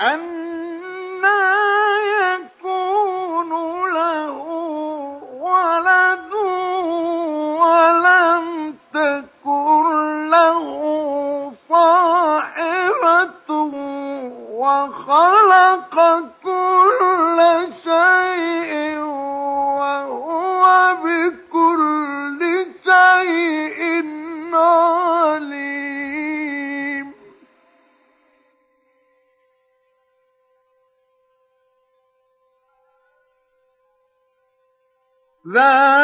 [0.00, 1.42] أنى
[2.22, 3.50] يكون
[3.94, 4.30] له
[5.40, 6.34] ولد
[7.60, 10.62] ولم تكن له
[11.68, 13.50] صاحبة
[14.50, 16.37] وخلقت
[35.52, 35.97] that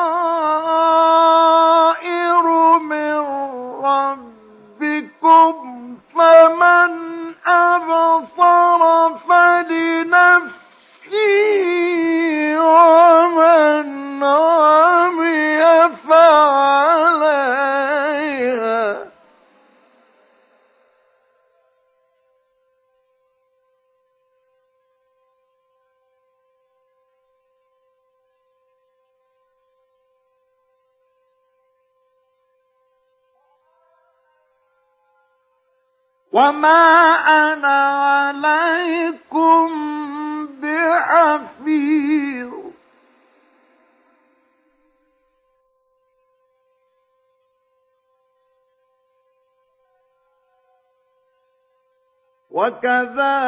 [0.00, 0.69] Allah.
[36.50, 37.78] وما أنا
[38.10, 39.68] عليكم
[40.62, 42.50] بحفيظ
[52.50, 53.39] وكذلك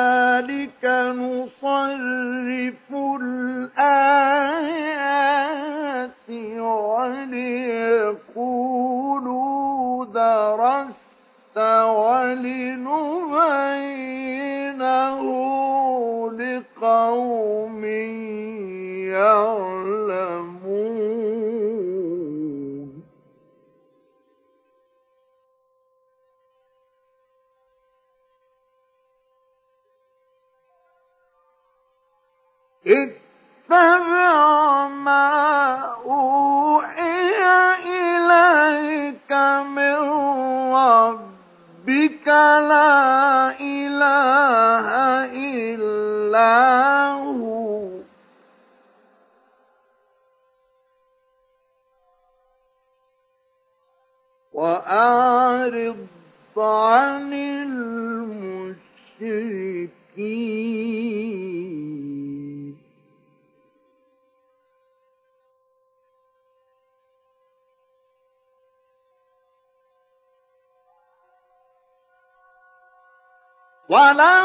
[73.93, 74.41] ولا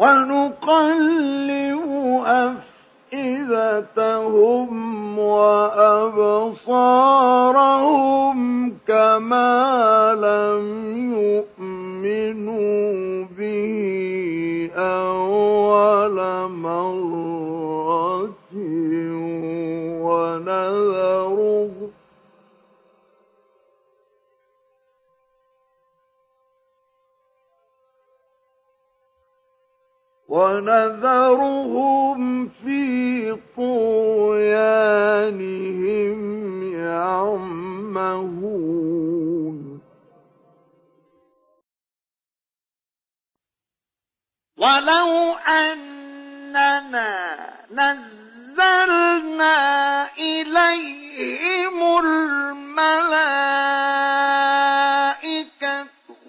[0.00, 1.84] ونقلب
[3.12, 4.70] أفئدتهم
[5.18, 6.60] وأبصارهم
[8.88, 10.64] كما لم
[11.12, 16.16] يؤمنوا به أول
[16.50, 17.59] مرة.
[30.30, 34.60] ونذرهم في طغيانهم
[36.74, 38.30] يعمهون.
[44.56, 47.14] ولو أننا
[47.70, 49.58] نزلنا
[50.18, 53.00] إليهم الملائكة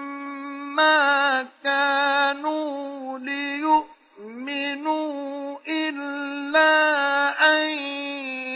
[0.77, 4.69] ما كانوا ليؤمنوا
[5.69, 6.71] إلا
[7.53, 7.69] أن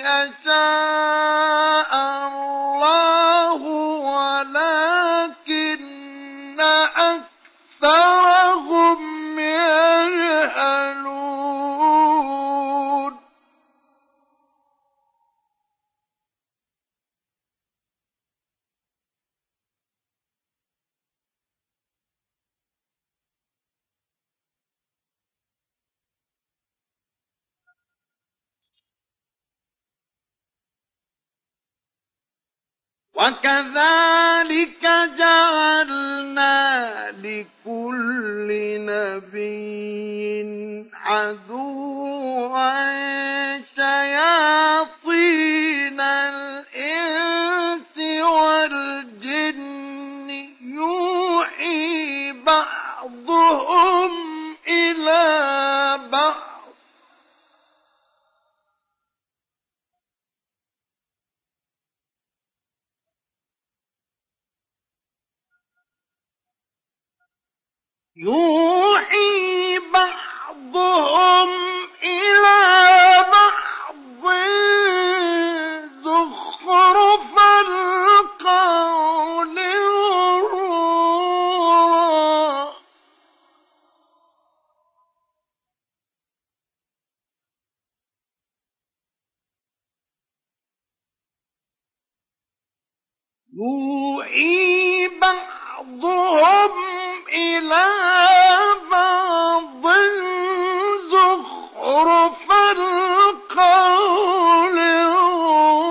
[0.05, 1.84] يشاء.
[33.15, 34.82] وكذلك
[35.19, 38.49] جعلنا لكل
[38.81, 40.45] نبي
[40.95, 42.85] عدوا
[43.77, 45.15] شياطين
[46.01, 49.74] الإنس والجن.
[50.61, 54.11] يوحي بعضهم
[54.69, 56.35] إلى بعض
[68.16, 71.49] يوحي بعضهم
[72.03, 74.24] إلى بعض
[76.05, 79.59] زخرف القول
[81.24, 82.74] غرورا
[93.53, 95.64] يوحي بعضهم
[97.28, 97.86] إلى
[98.90, 99.86] بعض
[101.11, 104.78] زخرف القول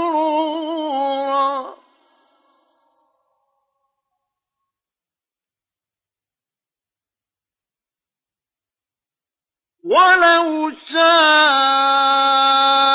[0.03, 1.75] غرورا
[9.83, 12.92] ولو شاء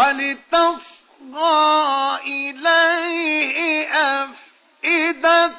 [0.00, 1.60] ولتصغى
[2.26, 5.52] إليه أفئدة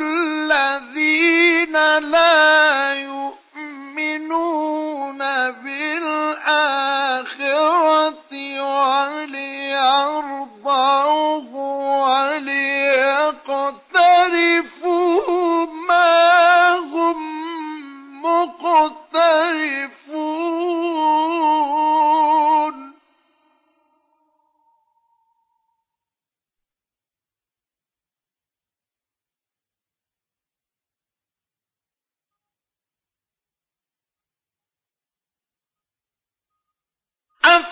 [0.00, 3.13] الذين لا يؤمنون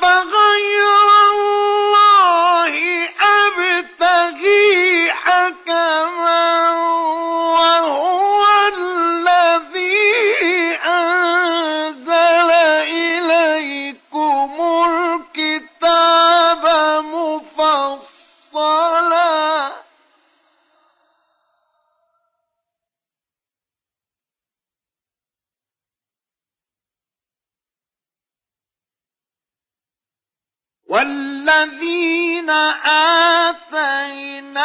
[0.02, 0.31] فضا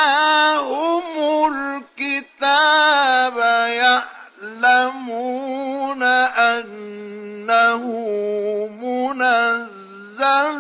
[0.08, 1.04] آتيناهم
[1.54, 3.38] الكتاب
[4.64, 7.84] يعلمون أنه
[8.82, 10.60] منزل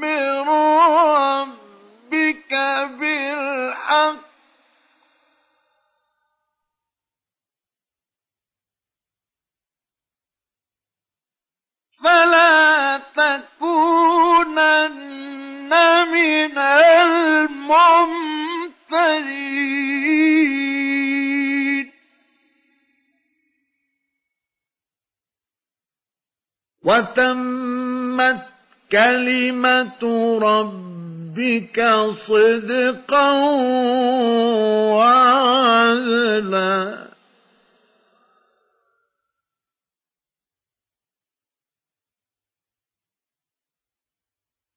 [0.00, 2.52] من ربك
[2.98, 4.16] بالحق.
[12.04, 12.45] فلا
[26.96, 28.46] وتمت
[28.92, 30.02] كلمة
[30.42, 31.78] ربك
[32.26, 33.32] صدقا
[34.96, 36.26] وعدلا.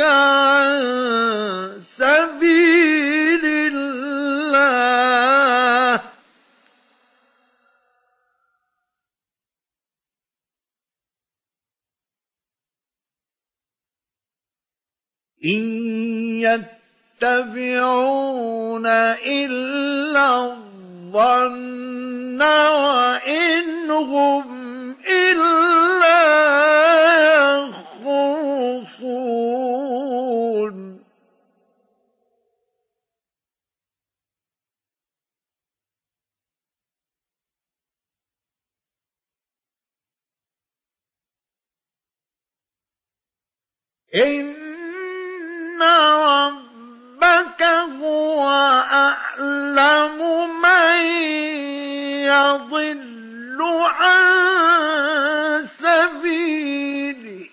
[0.00, 5.35] عن سبيل الله.
[15.46, 15.62] إن
[17.22, 26.26] يتبعون إلا الظن وإن هم إلا
[27.58, 28.56] يخرصون.
[44.14, 44.75] إن
[45.82, 47.62] ربك
[48.02, 48.48] هو
[48.92, 50.18] أعلم
[50.62, 51.02] من
[52.26, 57.50] يضل عن سبيله.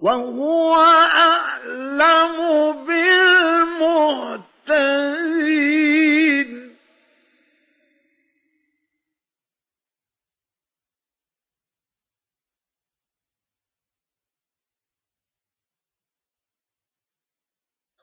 [0.00, 0.74] وهو
[1.14, 2.36] أعلم
[2.86, 4.32] بالمهتدين.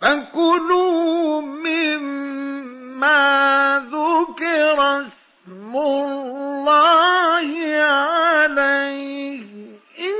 [0.01, 3.19] فكلوا مما
[3.91, 7.49] ذكر اسم الله
[7.83, 9.49] عليه
[9.99, 10.19] إن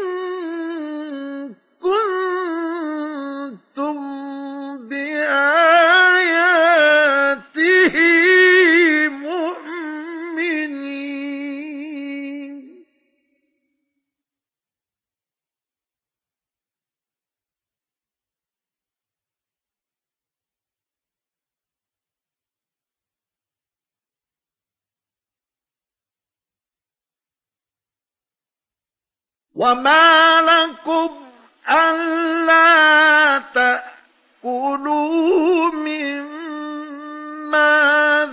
[29.59, 31.09] وما لكم
[31.69, 34.91] ألا تأكلوا
[35.71, 37.09] مما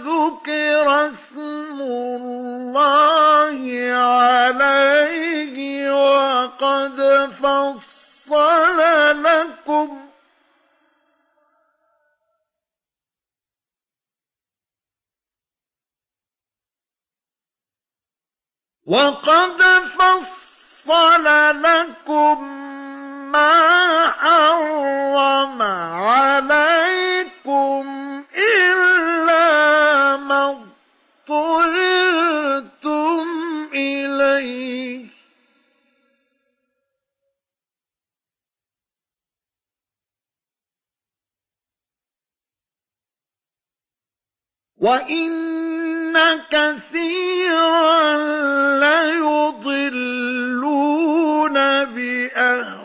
[0.07, 3.59] ذكر اسم الله
[3.94, 5.57] عليه
[5.90, 8.78] وقد فصل
[9.23, 10.07] لكم
[18.86, 19.62] وقد
[19.98, 20.45] فصل
[21.52, 22.42] لكم
[23.32, 25.62] ما حرم
[26.02, 27.86] عليكم
[28.36, 29.15] إلا
[44.78, 46.16] وإن
[46.51, 48.16] كثيرا
[48.81, 49.94] ليضلون
[51.85, 52.77] بأهوائهم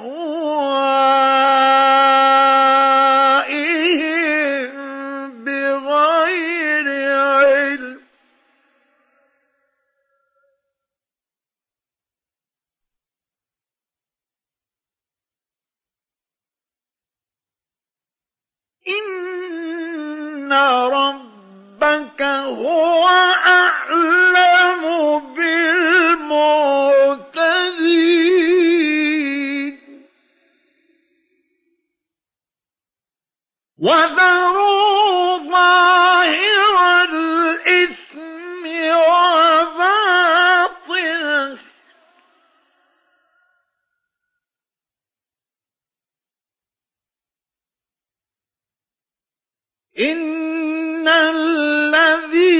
[5.43, 6.87] بغير
[7.17, 8.01] علم
[18.87, 20.51] إن
[21.83, 23.07] ربك هو
[23.45, 24.83] أعلم
[25.19, 26.51] بالمعتدين.
[33.79, 35.37] وذروا
[50.01, 52.57] إن الذين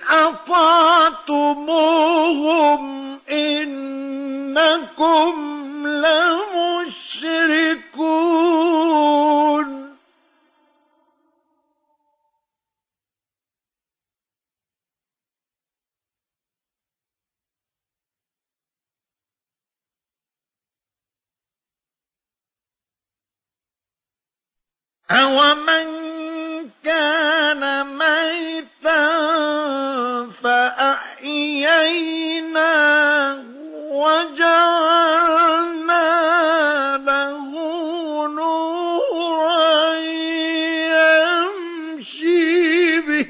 [0.09, 1.49] أطعتموهم
[3.31, 4.89] إنكم
[5.87, 7.29] لمشركون.
[25.11, 26.38] أومن
[26.85, 29.05] كان ميتا
[30.43, 31.79] فأحييناه
[33.91, 35.29] وجعلنا
[37.07, 37.51] له
[38.29, 39.95] نورا
[41.99, 43.27] يمشي به.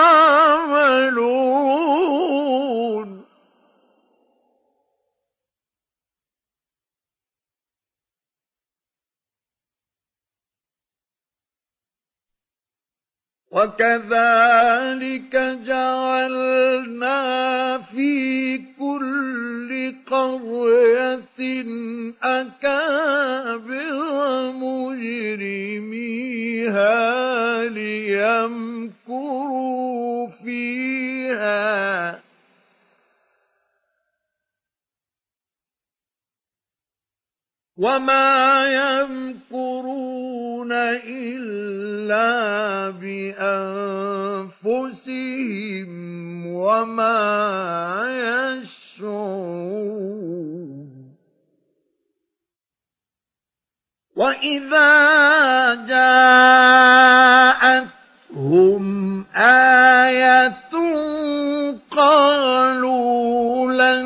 [13.51, 15.35] وكذلك
[15.67, 17.19] جعلنا
[17.79, 21.65] في كل قرية
[22.23, 23.95] أكابر
[24.53, 25.95] مجرميها
[29.09, 29.49] ليمكروا
[30.45, 32.28] فيها.
[37.79, 40.73] وما يمكرون
[41.07, 44.59] إلا بأنفسهم
[46.47, 47.23] وما
[48.59, 50.89] يشعرون
[54.17, 54.95] وإذا
[55.87, 57.29] جاءتهم
[59.37, 60.59] آية
[61.91, 64.05] قالوا لن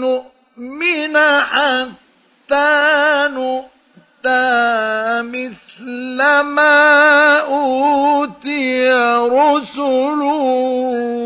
[0.00, 2.05] نؤمن حتى
[2.46, 11.16] حتى نؤتى مثل ما أوتي رسل الله.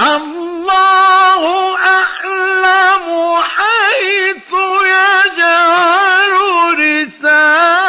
[0.00, 1.42] الله
[1.76, 3.06] أعلم
[3.42, 4.52] حيث
[4.86, 6.32] يجعل
[6.78, 7.87] رسالته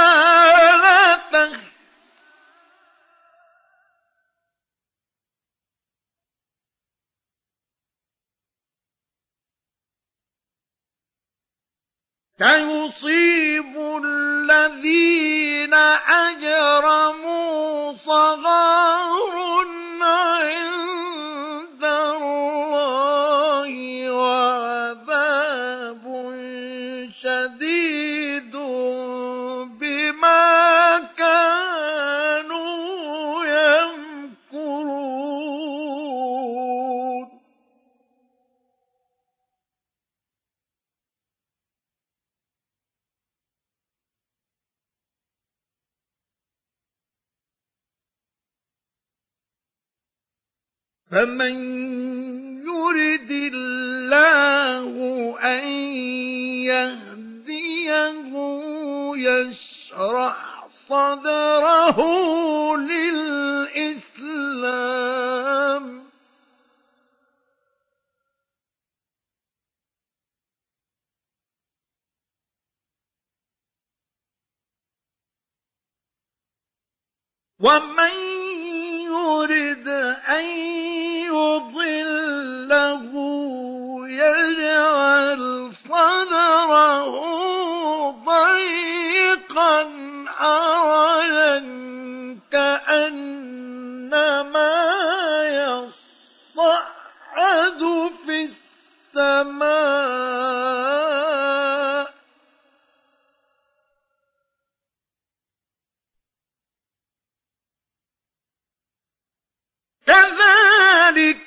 [12.39, 15.73] سيصيب الذين
[16.07, 19.33] أجرموا صغار
[20.01, 20.78] عند
[51.11, 51.55] فمن
[52.63, 54.89] يرد الله
[55.39, 55.67] أن
[56.69, 58.29] يهديه
[59.15, 61.97] يشرح صدره
[62.77, 64.19] للإسلام
[77.59, 78.48] ومن
[79.09, 79.87] يرد
[80.29, 80.45] أن
[81.33, 83.11] يضله
[84.07, 87.09] يجعل صدره
[88.25, 89.77] ضيقا
[90.27, 91.59] حرجا
[92.51, 94.29] كأنما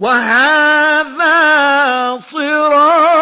[0.00, 1.34] وهذا
[2.32, 3.13] صراط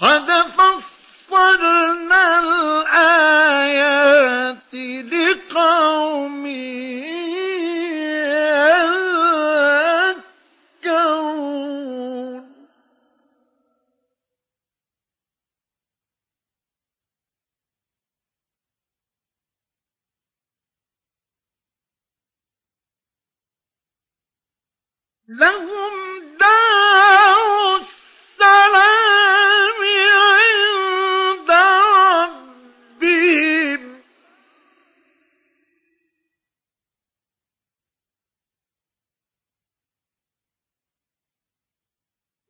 [0.00, 0.27] قد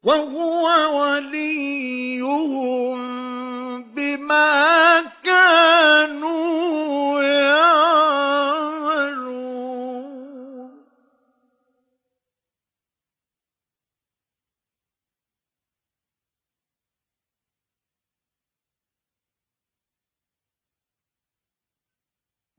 [0.09, 0.65] وهو
[1.01, 2.99] وليهم
[3.83, 7.69] بما كانوا يعملون.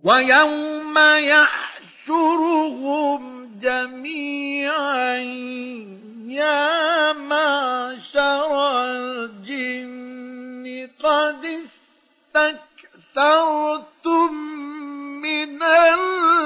[0.03, 0.97] ويوم
[2.07, 2.59] يحشرهم
[3.59, 5.19] جميعا.
[6.32, 11.45] يا معشر الجن قد
[13.16, 14.33] استكثرتم
[15.22, 16.38] من الإنس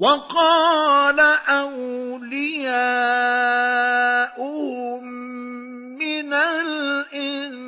[0.00, 2.26] وقال أولياؤهم
[5.98, 7.66] من الإنس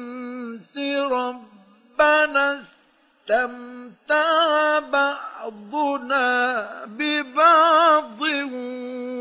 [1.12, 2.60] ربنا
[3.28, 8.20] استمتع بعضنا ببعض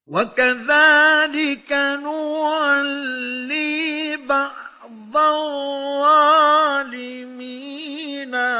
[0.07, 1.71] وكذلك
[2.03, 3.65] نولي
[4.17, 4.65] بعض
[6.75, 7.15] الظالمين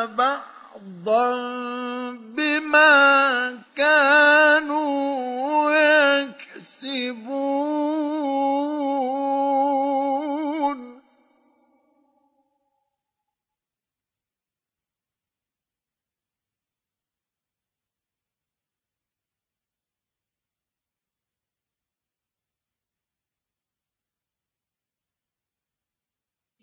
[0.06, 1.32] بعضا
[2.36, 7.16] بما كانوا يكسبون.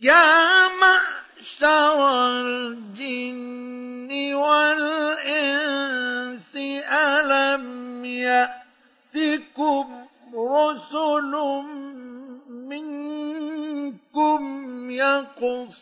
[0.02, 6.56] يا معشر الجن والإنس
[6.90, 11.32] ألم يأتكم رسل
[12.50, 14.40] منكم
[14.90, 15.72] يقصون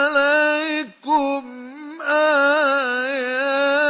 [0.00, 1.42] عليكم
[2.02, 3.87] آياتي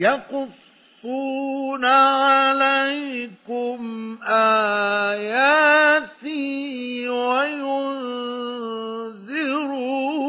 [0.00, 3.78] يقصون عليكم
[4.28, 5.88] آياتي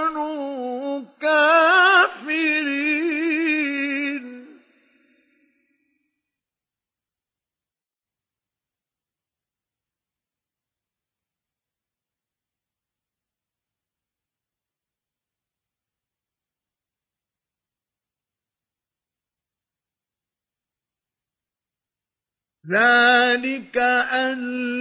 [22.71, 23.77] ذلك
[24.13, 24.39] أن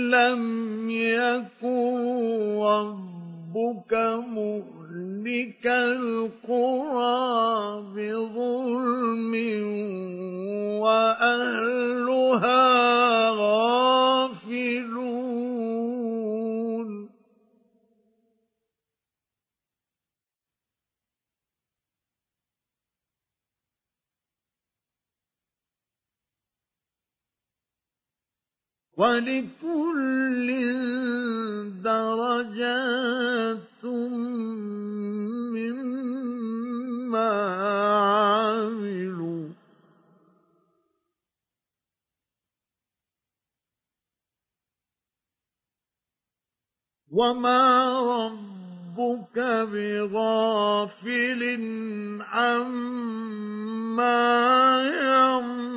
[0.09, 0.43] لم
[0.89, 3.93] يكن ربك
[4.27, 6.62] مهلك القرى.
[29.13, 30.49] ولكل
[31.83, 33.83] درجات
[35.53, 37.33] مما
[38.33, 39.49] عملوا.
[47.11, 47.61] وما
[48.25, 49.37] ربك
[49.73, 51.41] بغافل
[52.21, 53.41] عما
[54.81, 55.72] يعملون.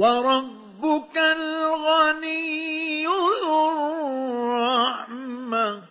[0.00, 3.68] وربك الغني ذو
[4.48, 5.82] الرحمة.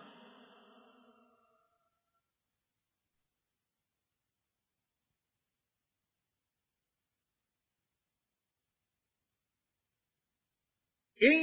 [11.22, 11.40] إن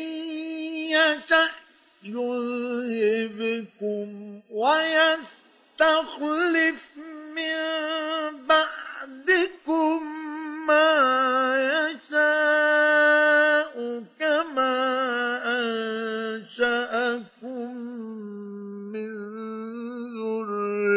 [0.91, 1.51] يشأ
[2.91, 4.07] يذهبكم
[5.81, 6.81] ويستخلف
[7.35, 7.57] من
[8.47, 10.03] بعدكم
[10.67, 10.93] ما
[11.89, 12.43] يشاء
[14.19, 14.77] كما
[16.25, 16.97] أنشأكم
[18.93, 19.11] من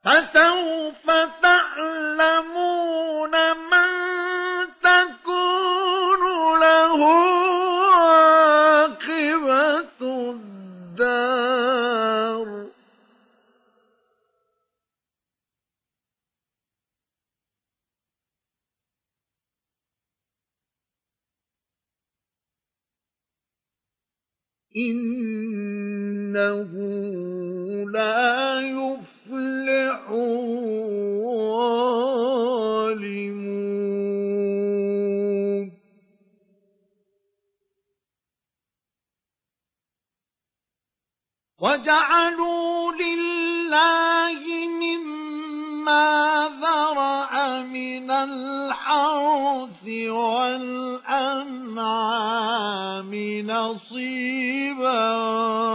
[0.04, 1.06] فسوف
[1.42, 3.30] تعلمون
[3.70, 3.90] من
[4.82, 6.22] تكون
[6.60, 7.00] له
[8.70, 9.50] عاقبة
[10.30, 11.60] الدار.
[24.76, 26.70] إنه
[27.90, 29.19] لا يفلح
[41.60, 44.42] وجعلوا لله
[44.82, 46.08] مما
[46.60, 51.50] ذرأ من الحرث والأنعام
[53.46, 55.10] نصيبا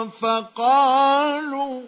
[0.09, 1.81] فقالوا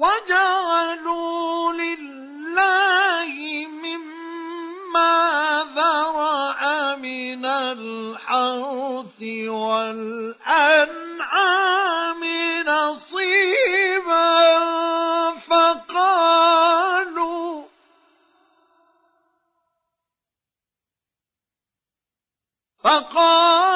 [0.00, 3.32] وجعلوا لله
[3.84, 5.16] مما
[5.76, 9.22] ذرأ من الحرث
[9.52, 10.90] والأنعام
[12.66, 14.30] نصيبا
[15.36, 16.80] فقالوا
[22.78, 23.69] فقالوا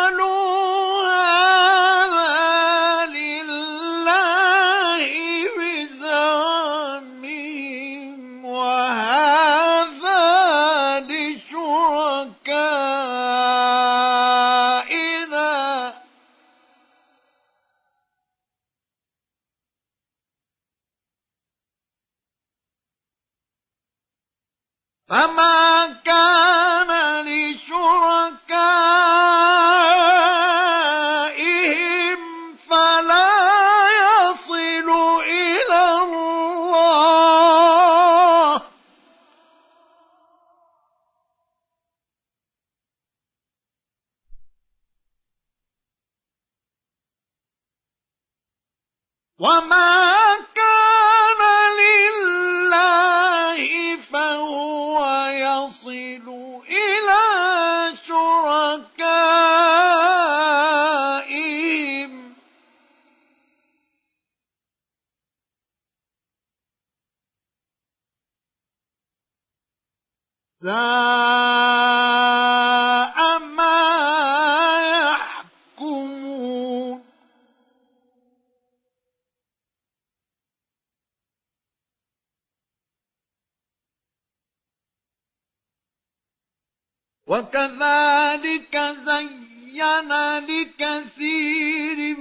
[87.27, 92.17] وكذلك زين لكثير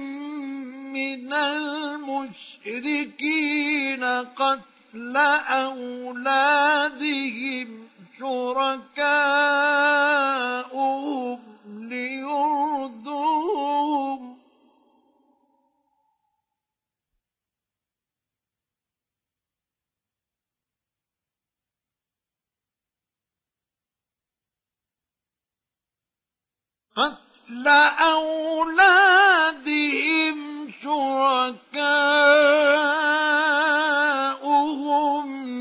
[0.94, 1.32] من
[2.54, 3.24] المشركين
[4.14, 5.16] قتل
[5.96, 6.68] أولادهم
[8.18, 8.94] شركاؤهم
[11.66, 13.03] ليردوهم
[26.96, 27.66] قتل
[27.98, 29.24] أولادهم
[30.82, 31.66] شركاؤهم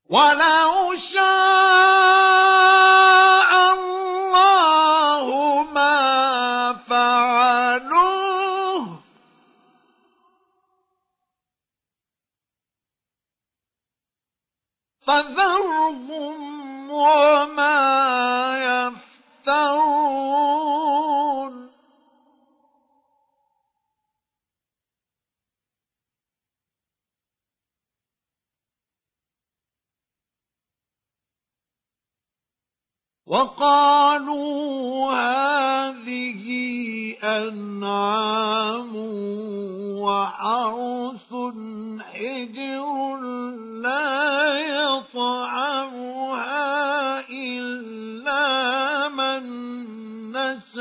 [0.09, 2.26] ولو شاء
[15.07, 17.77] فذرهم وما
[19.47, 20.86] يفترون.
[33.27, 36.47] وقالوا هذه
[37.23, 38.95] أنعام
[39.99, 41.31] وحرث
[42.14, 43.19] حجر
[43.83, 46.19] لا يطعمها
[47.30, 49.43] إلا من
[50.31, 50.77] نشاء.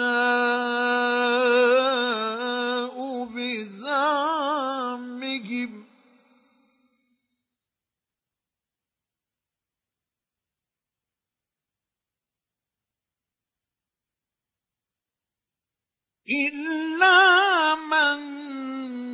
[16.31, 18.21] إلا من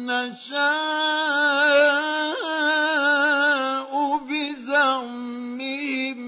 [0.07, 0.63] نشاء
[4.19, 6.19] بزعمهم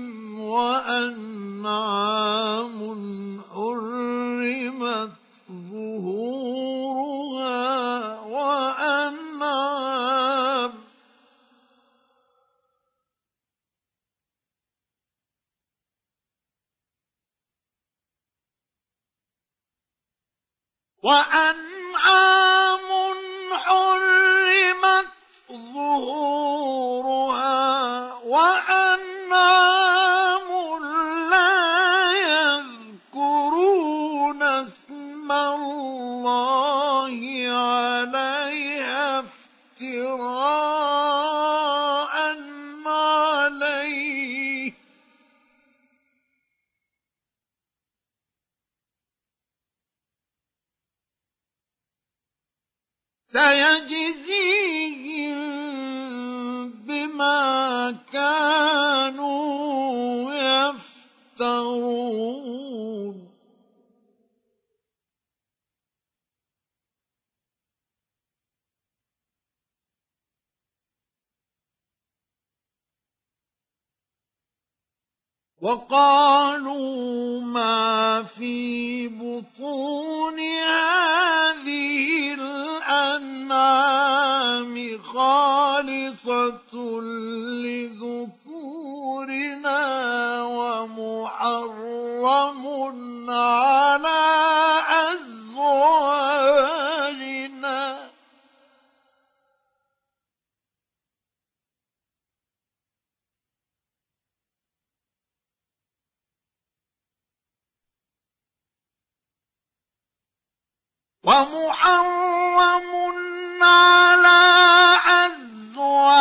[0.41, 1.65] وأنعام
[21.05, 22.89] وأنعام
[23.65, 25.07] حرمت
[25.75, 27.55] ظهورها
[28.25, 29.84] وأنعام
[53.35, 55.35] سيجزيهم
[56.87, 59.45] بما كانوا
[61.41, 62.44] يفترون.
[75.65, 82.35] وقالوا ما في بطون هذه
[82.85, 83.95] الأنعام
[85.03, 87.01] خالصة
[87.65, 88.45] لذكورنا
[90.45, 91.85] ومحرم
[93.31, 94.21] على
[95.13, 96.94] أزواجنا.
[111.25, 112.89] ومحرم
[113.63, 114.45] على
[115.25, 116.17] أزواجنا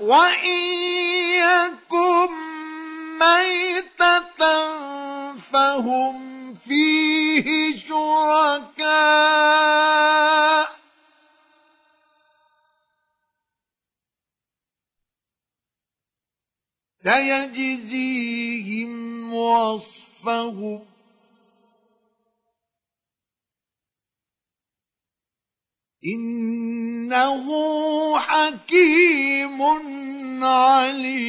[0.00, 0.62] وإن
[1.42, 2.30] يكن
[3.18, 4.42] ميتة
[5.36, 9.12] فهم فيه شركاء.
[17.62, 18.92] سيجزيهم
[19.34, 20.91] وصفهم
[26.04, 27.46] إنه
[28.18, 29.62] حكيم
[30.42, 31.22] عليم.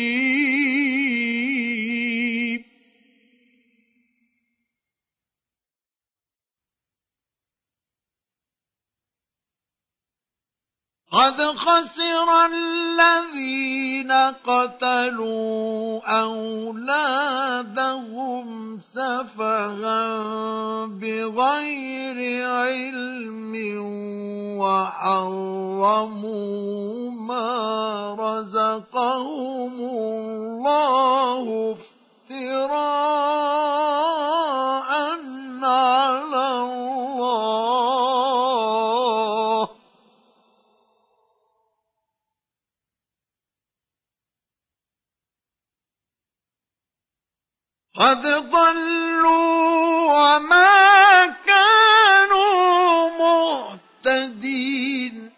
[11.13, 14.11] قد خسر الذين
[14.41, 17.65] قتلوا أولادهم
[18.93, 20.05] سفها
[20.85, 22.17] بغير
[22.49, 23.53] علم
[24.57, 26.01] وحرموا
[27.11, 27.49] ما
[28.19, 31.43] رزقهم الله
[32.31, 32.73] افتراء
[35.63, 37.92] على الله
[48.03, 49.55] قد ضلوا
[50.11, 53.09] وما كانوا
[54.03, 55.31] مهتدين.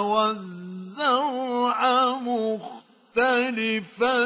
[0.00, 1.80] والزرع
[3.16, 4.22] مختلفا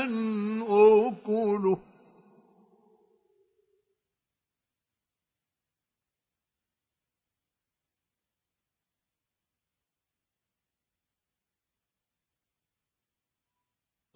[0.68, 1.78] أكله.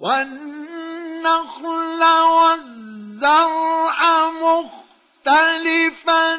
[0.01, 2.03] والنخل
[2.39, 3.99] والزرع
[4.31, 6.35] مختلفا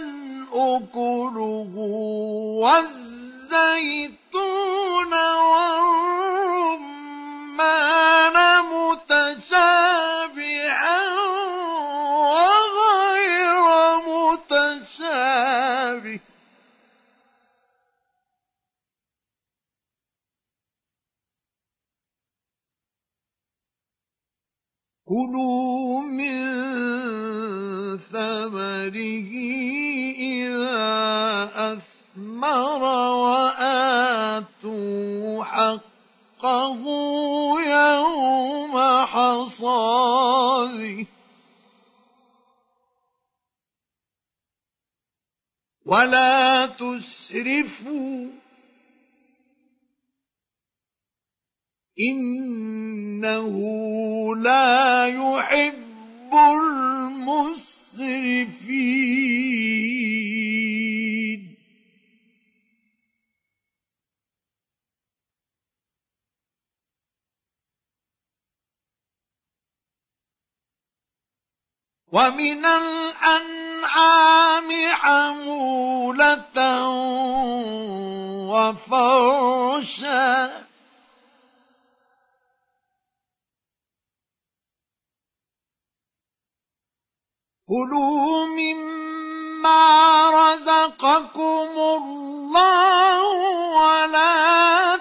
[0.53, 1.73] أكله
[3.51, 5.13] والزيتون
[5.43, 6.87] والرمان
[8.71, 11.01] متشابها
[12.31, 13.67] وغير
[14.87, 16.19] متشابه.
[25.09, 26.37] كلوا من
[27.97, 29.31] ثمره
[30.21, 32.83] إذا الثمر
[33.25, 34.63] وآتوا
[35.43, 36.83] حقه
[37.61, 41.05] يوم حصاده.
[45.85, 48.27] ولا تسرفوا
[51.99, 53.55] إنه
[54.35, 57.09] لا يحب المسرفين.
[72.11, 76.87] ومن الأنعام حمولة
[78.49, 80.68] وفرشا
[87.69, 93.21] كلوا مما رزقكم الله
[93.77, 94.97] ولا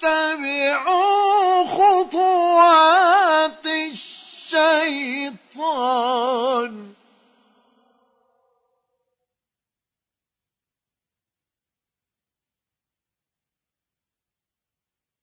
[0.00, 5.14] تتبعوا خطوات الشيطان.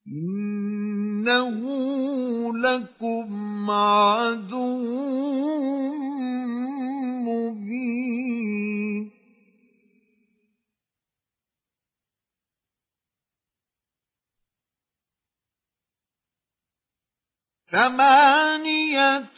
[0.08, 1.60] إنه
[2.54, 5.22] لكم عدو
[7.32, 9.12] مبين
[17.72, 19.32] ثمانية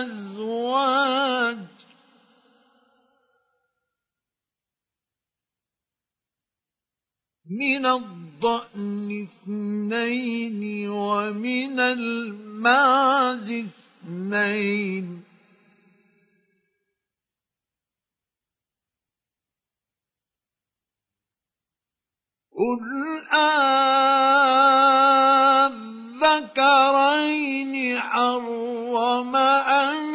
[0.00, 1.58] أزواج.
[7.50, 13.50] من الضأن اثنين ومن المعز
[14.04, 15.27] اثنين.
[22.58, 22.82] قل
[26.58, 30.14] أذكرين حرم أم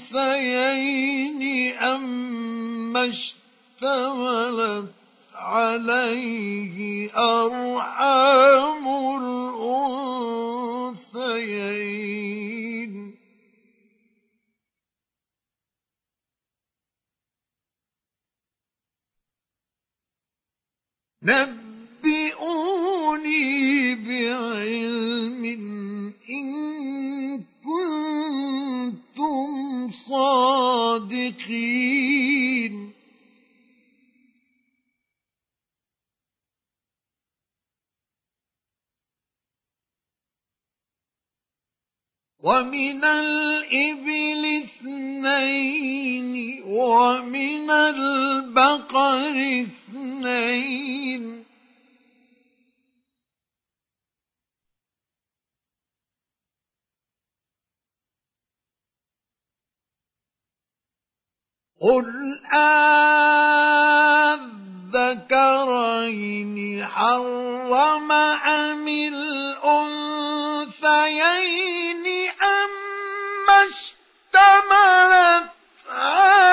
[0.00, 1.42] الأنثيين
[1.76, 4.90] أم اشتملت
[5.34, 8.84] عليه أرحام
[11.16, 12.69] الأنثيين
[21.22, 22.84] نبئوني
[23.94, 25.44] بعلم
[26.30, 26.48] إن
[27.64, 29.50] كنتم
[29.92, 31.40] صادقين.
[42.42, 51.44] ومن الإبل اثنين ومن البقر اثنين.
[61.80, 62.40] قل
[64.96, 68.88] أذكرين حرم أم
[70.48, 71.10] الأنثيين
[72.42, 72.70] أم
[73.68, 75.50] اشتملت
[75.90, 76.49] عليه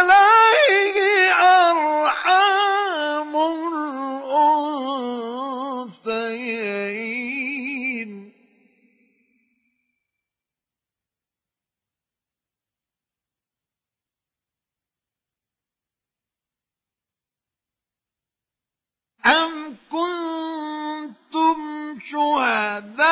[19.27, 21.57] أم كنتم
[22.05, 23.07] شهداء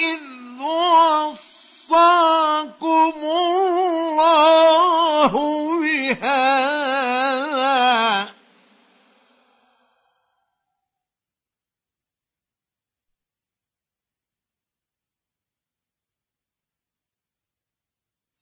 [0.00, 0.20] إذ
[0.60, 2.02] وصاكم
[3.22, 4.12] الله
[5.80, 7.22] بهذا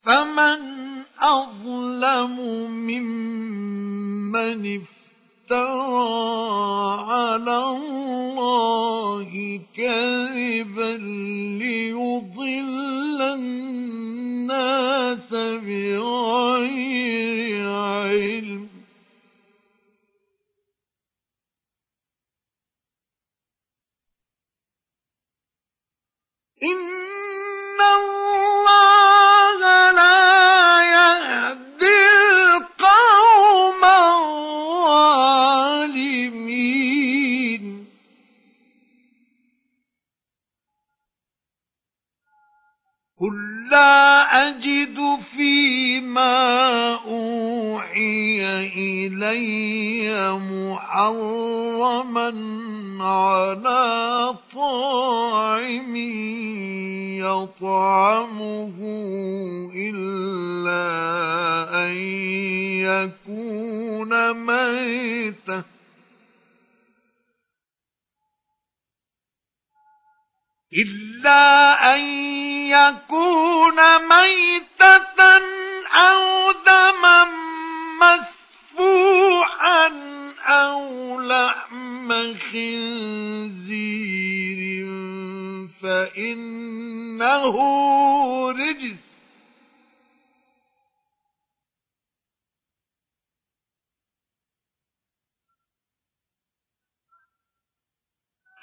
[0.03, 0.61] فمن
[1.21, 3.80] أظلم ممن
[4.35, 6.21] افترى
[7.11, 9.29] على الله
[9.77, 10.97] كذبا
[11.61, 14.01] ليضل الناس
[15.65, 16.81] بغير
[17.69, 18.67] علم.
[26.63, 29.00] إن الله
[43.71, 44.99] لا أجد
[45.35, 46.35] فيما
[47.07, 48.43] أوحي
[48.75, 52.33] إلي محرما
[52.99, 55.95] على طاعم
[57.23, 58.77] يطعمه
[59.75, 60.83] إلا
[61.87, 61.95] أن
[62.83, 65.63] يكون ميتًا
[70.73, 71.99] إلا أن
[72.71, 75.21] يكون ميتة
[75.91, 77.27] أو دما
[78.01, 79.87] مسفوحا
[80.47, 82.09] أو لحم
[82.51, 84.01] خنزير
[85.81, 87.55] فإنه
[88.51, 89.10] رجس.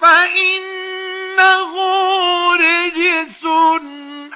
[0.01, 1.73] فإنه
[2.57, 3.45] رجس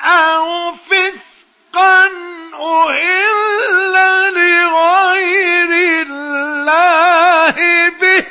[0.04, 2.06] أو فسقا
[2.54, 3.94] أهل
[4.34, 7.56] لغير الله
[7.88, 8.26] به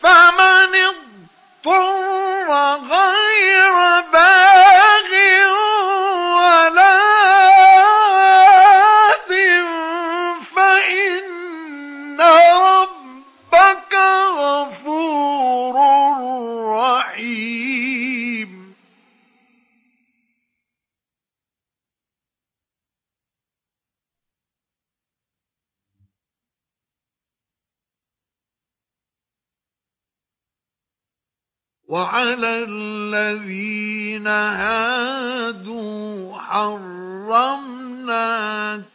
[0.00, 4.73] فمن اضطر غير باغ
[31.88, 38.24] وعلى الذين هادوا حرمنا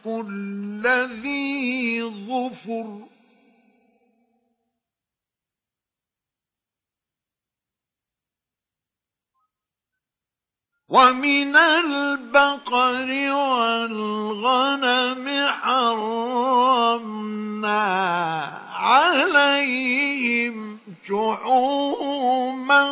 [0.04, 0.82] كل
[1.22, 3.10] ذي ظفر.
[10.90, 17.00] ومن البقر والغنم حرمنا
[18.72, 20.78] عليهم
[21.08, 22.90] شحومهما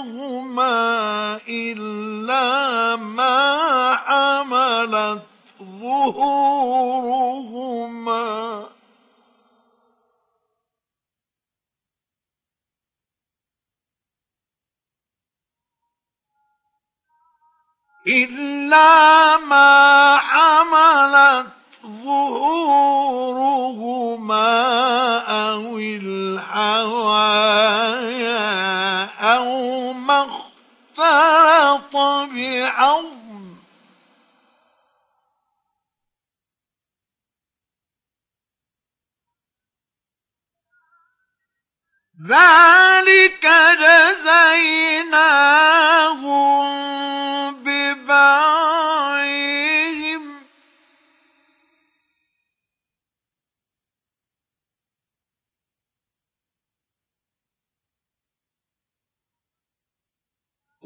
[1.48, 5.22] إلا ما حملت
[5.62, 6.78] ظهورهما.
[18.06, 21.57] إلا ما حملت
[22.04, 23.48] ظهورهما
[25.18, 27.08] أو الحوايا
[29.20, 30.28] أو ما
[30.98, 31.96] اختلط
[32.32, 33.18] بعظم.
[42.28, 43.44] ذلك
[43.80, 44.98] جزيناهم
[47.64, 49.37] ببغيهم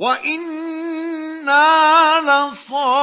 [0.02, 1.62] وإنا
[2.26, 3.02] لصادقون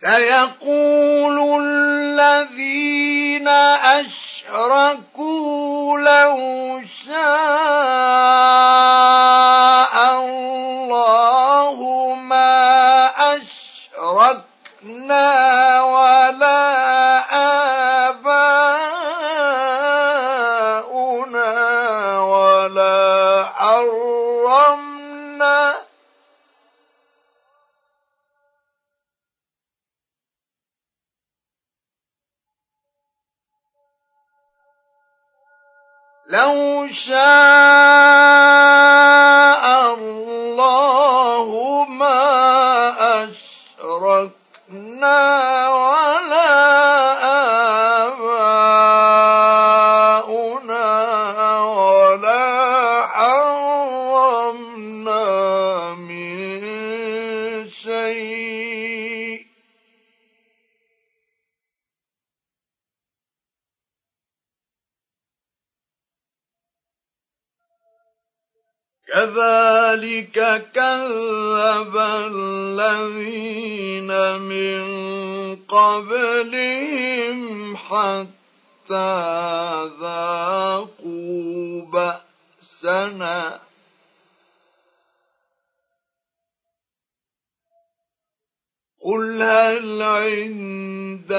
[0.00, 3.48] سيقول الذين
[4.68, 6.36] أشركوا لو
[7.06, 7.16] شاء
[10.20, 11.78] الله
[12.14, 15.32] ما أشركنا
[15.82, 16.56] ولا
[17.32, 17.65] آباؤنا
[36.36, 37.16] لو شاء
[39.94, 41.48] الله
[41.88, 42.20] ما
[43.88, 45.35] أشركنا
[70.22, 71.96] كذلك كذب
[72.32, 74.84] الذين من
[75.68, 77.38] قبلهم
[77.76, 79.14] حتى
[80.00, 83.60] ذاقوا بأسنا.
[89.04, 91.36] قل هل عندكم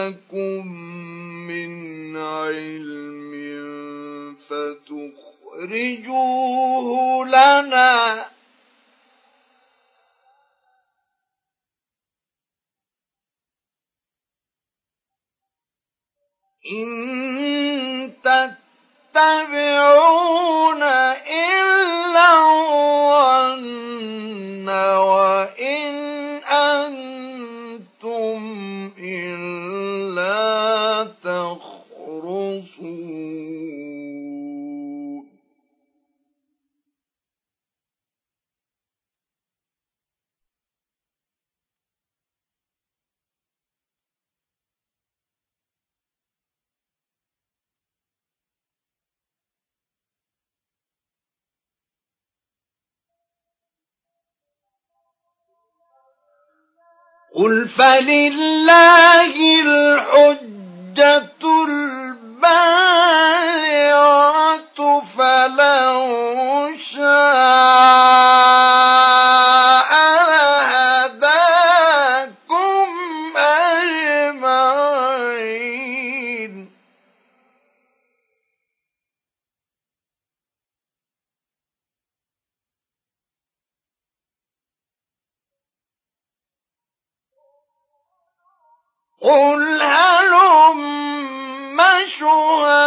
[1.48, 3.34] من علم
[4.50, 8.26] فتخ أخرجوه لنا؟
[16.72, 18.14] إن
[19.14, 23.88] تتبعون إلا الظن
[24.70, 25.77] وإن
[57.38, 62.48] قل فلله الحجة البالغة
[65.18, 67.08] فلو شاء
[89.28, 90.82] قل هلم
[92.08, 92.87] شهداءكم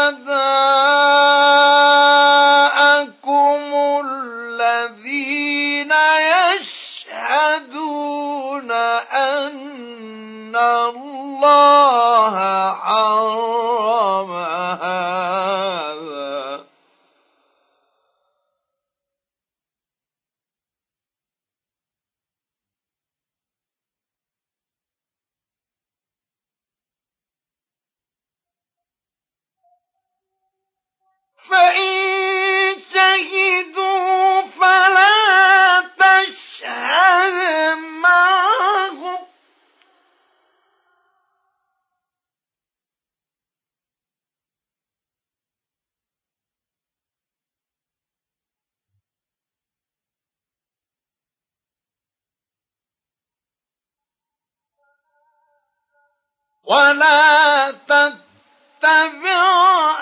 [56.71, 59.43] ولا تتبع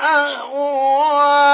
[0.05, 1.49] أهواء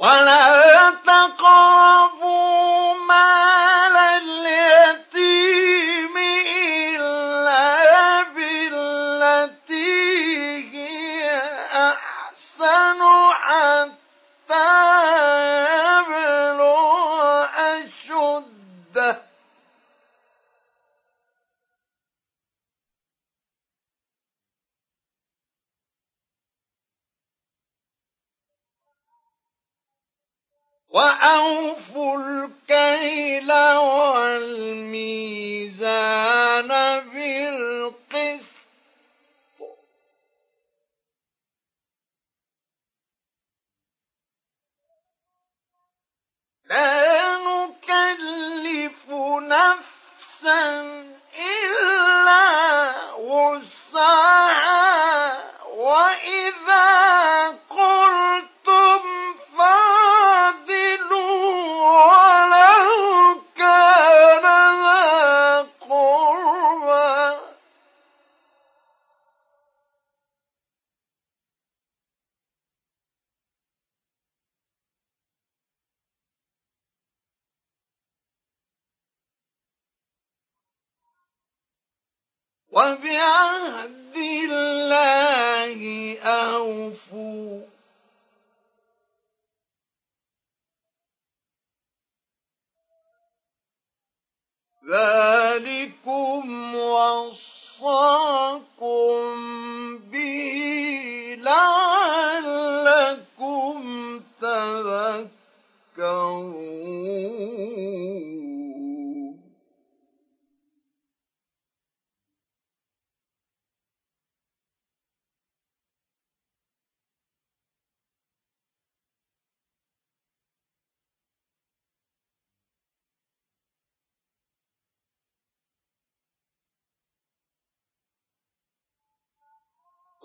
[0.00, 2.09] ولا تقربوا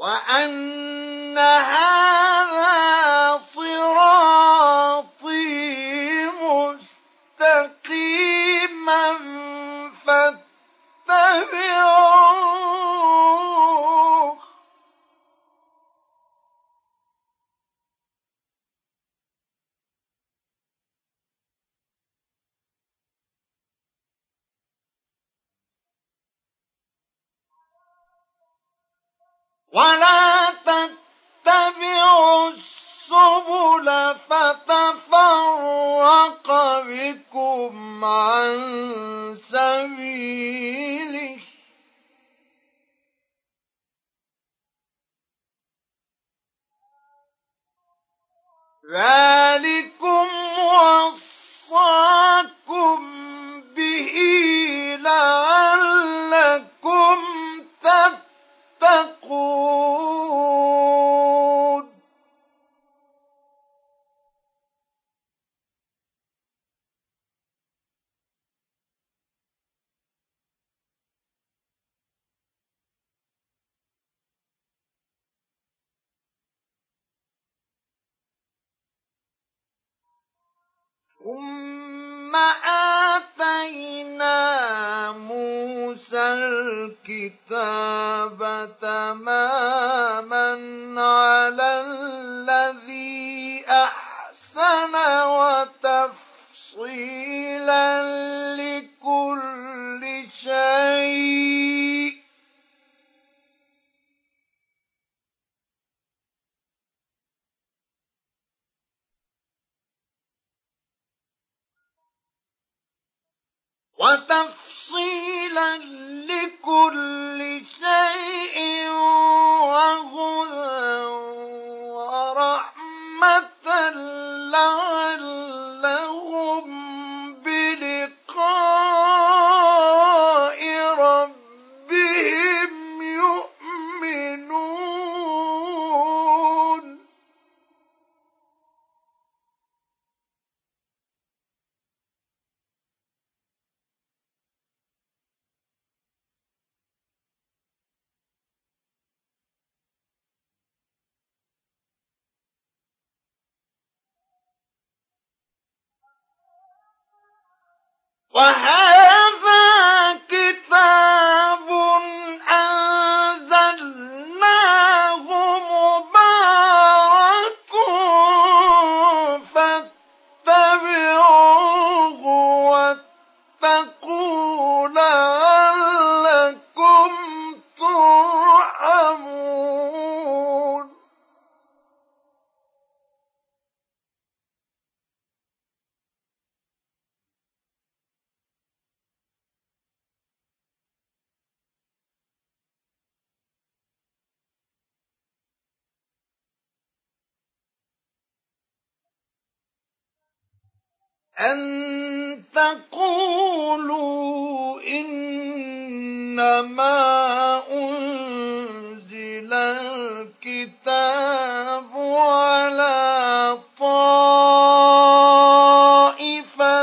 [0.05, 0.94] وأن
[48.95, 49.24] Right.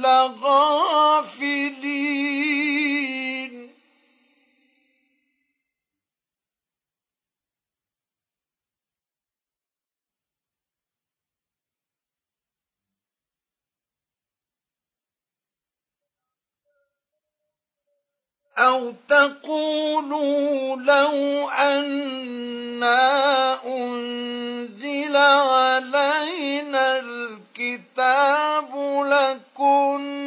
[0.02, 1.70] لغافلين.
[18.60, 23.00] أو تقولوا لو أنا
[23.66, 30.20] أنزل علينا الكتاب لكنا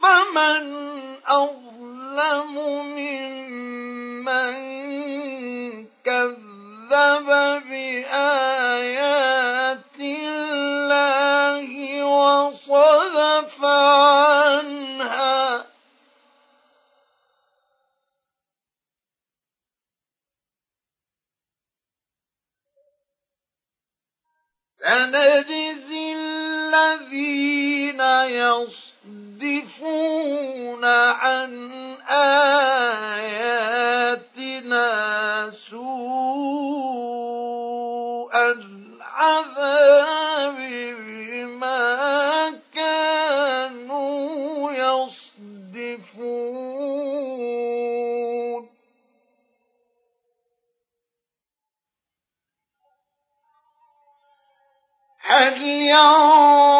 [0.00, 0.64] فمن
[1.26, 2.54] أظلم
[2.96, 4.54] ممن
[6.04, 7.28] كذب
[7.68, 9.25] بآيات
[24.86, 28.00] سنجزي الذين
[29.42, 31.52] يصدفون عن
[32.10, 33.56] آياتنا
[35.70, 36.65] سوء
[55.96, 56.75] هل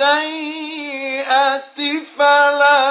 [0.00, 1.80] بالسيئة
[2.18, 2.89] فلا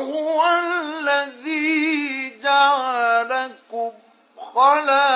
[0.00, 3.90] وهو الذي جعلكم
[4.54, 5.09] خلائف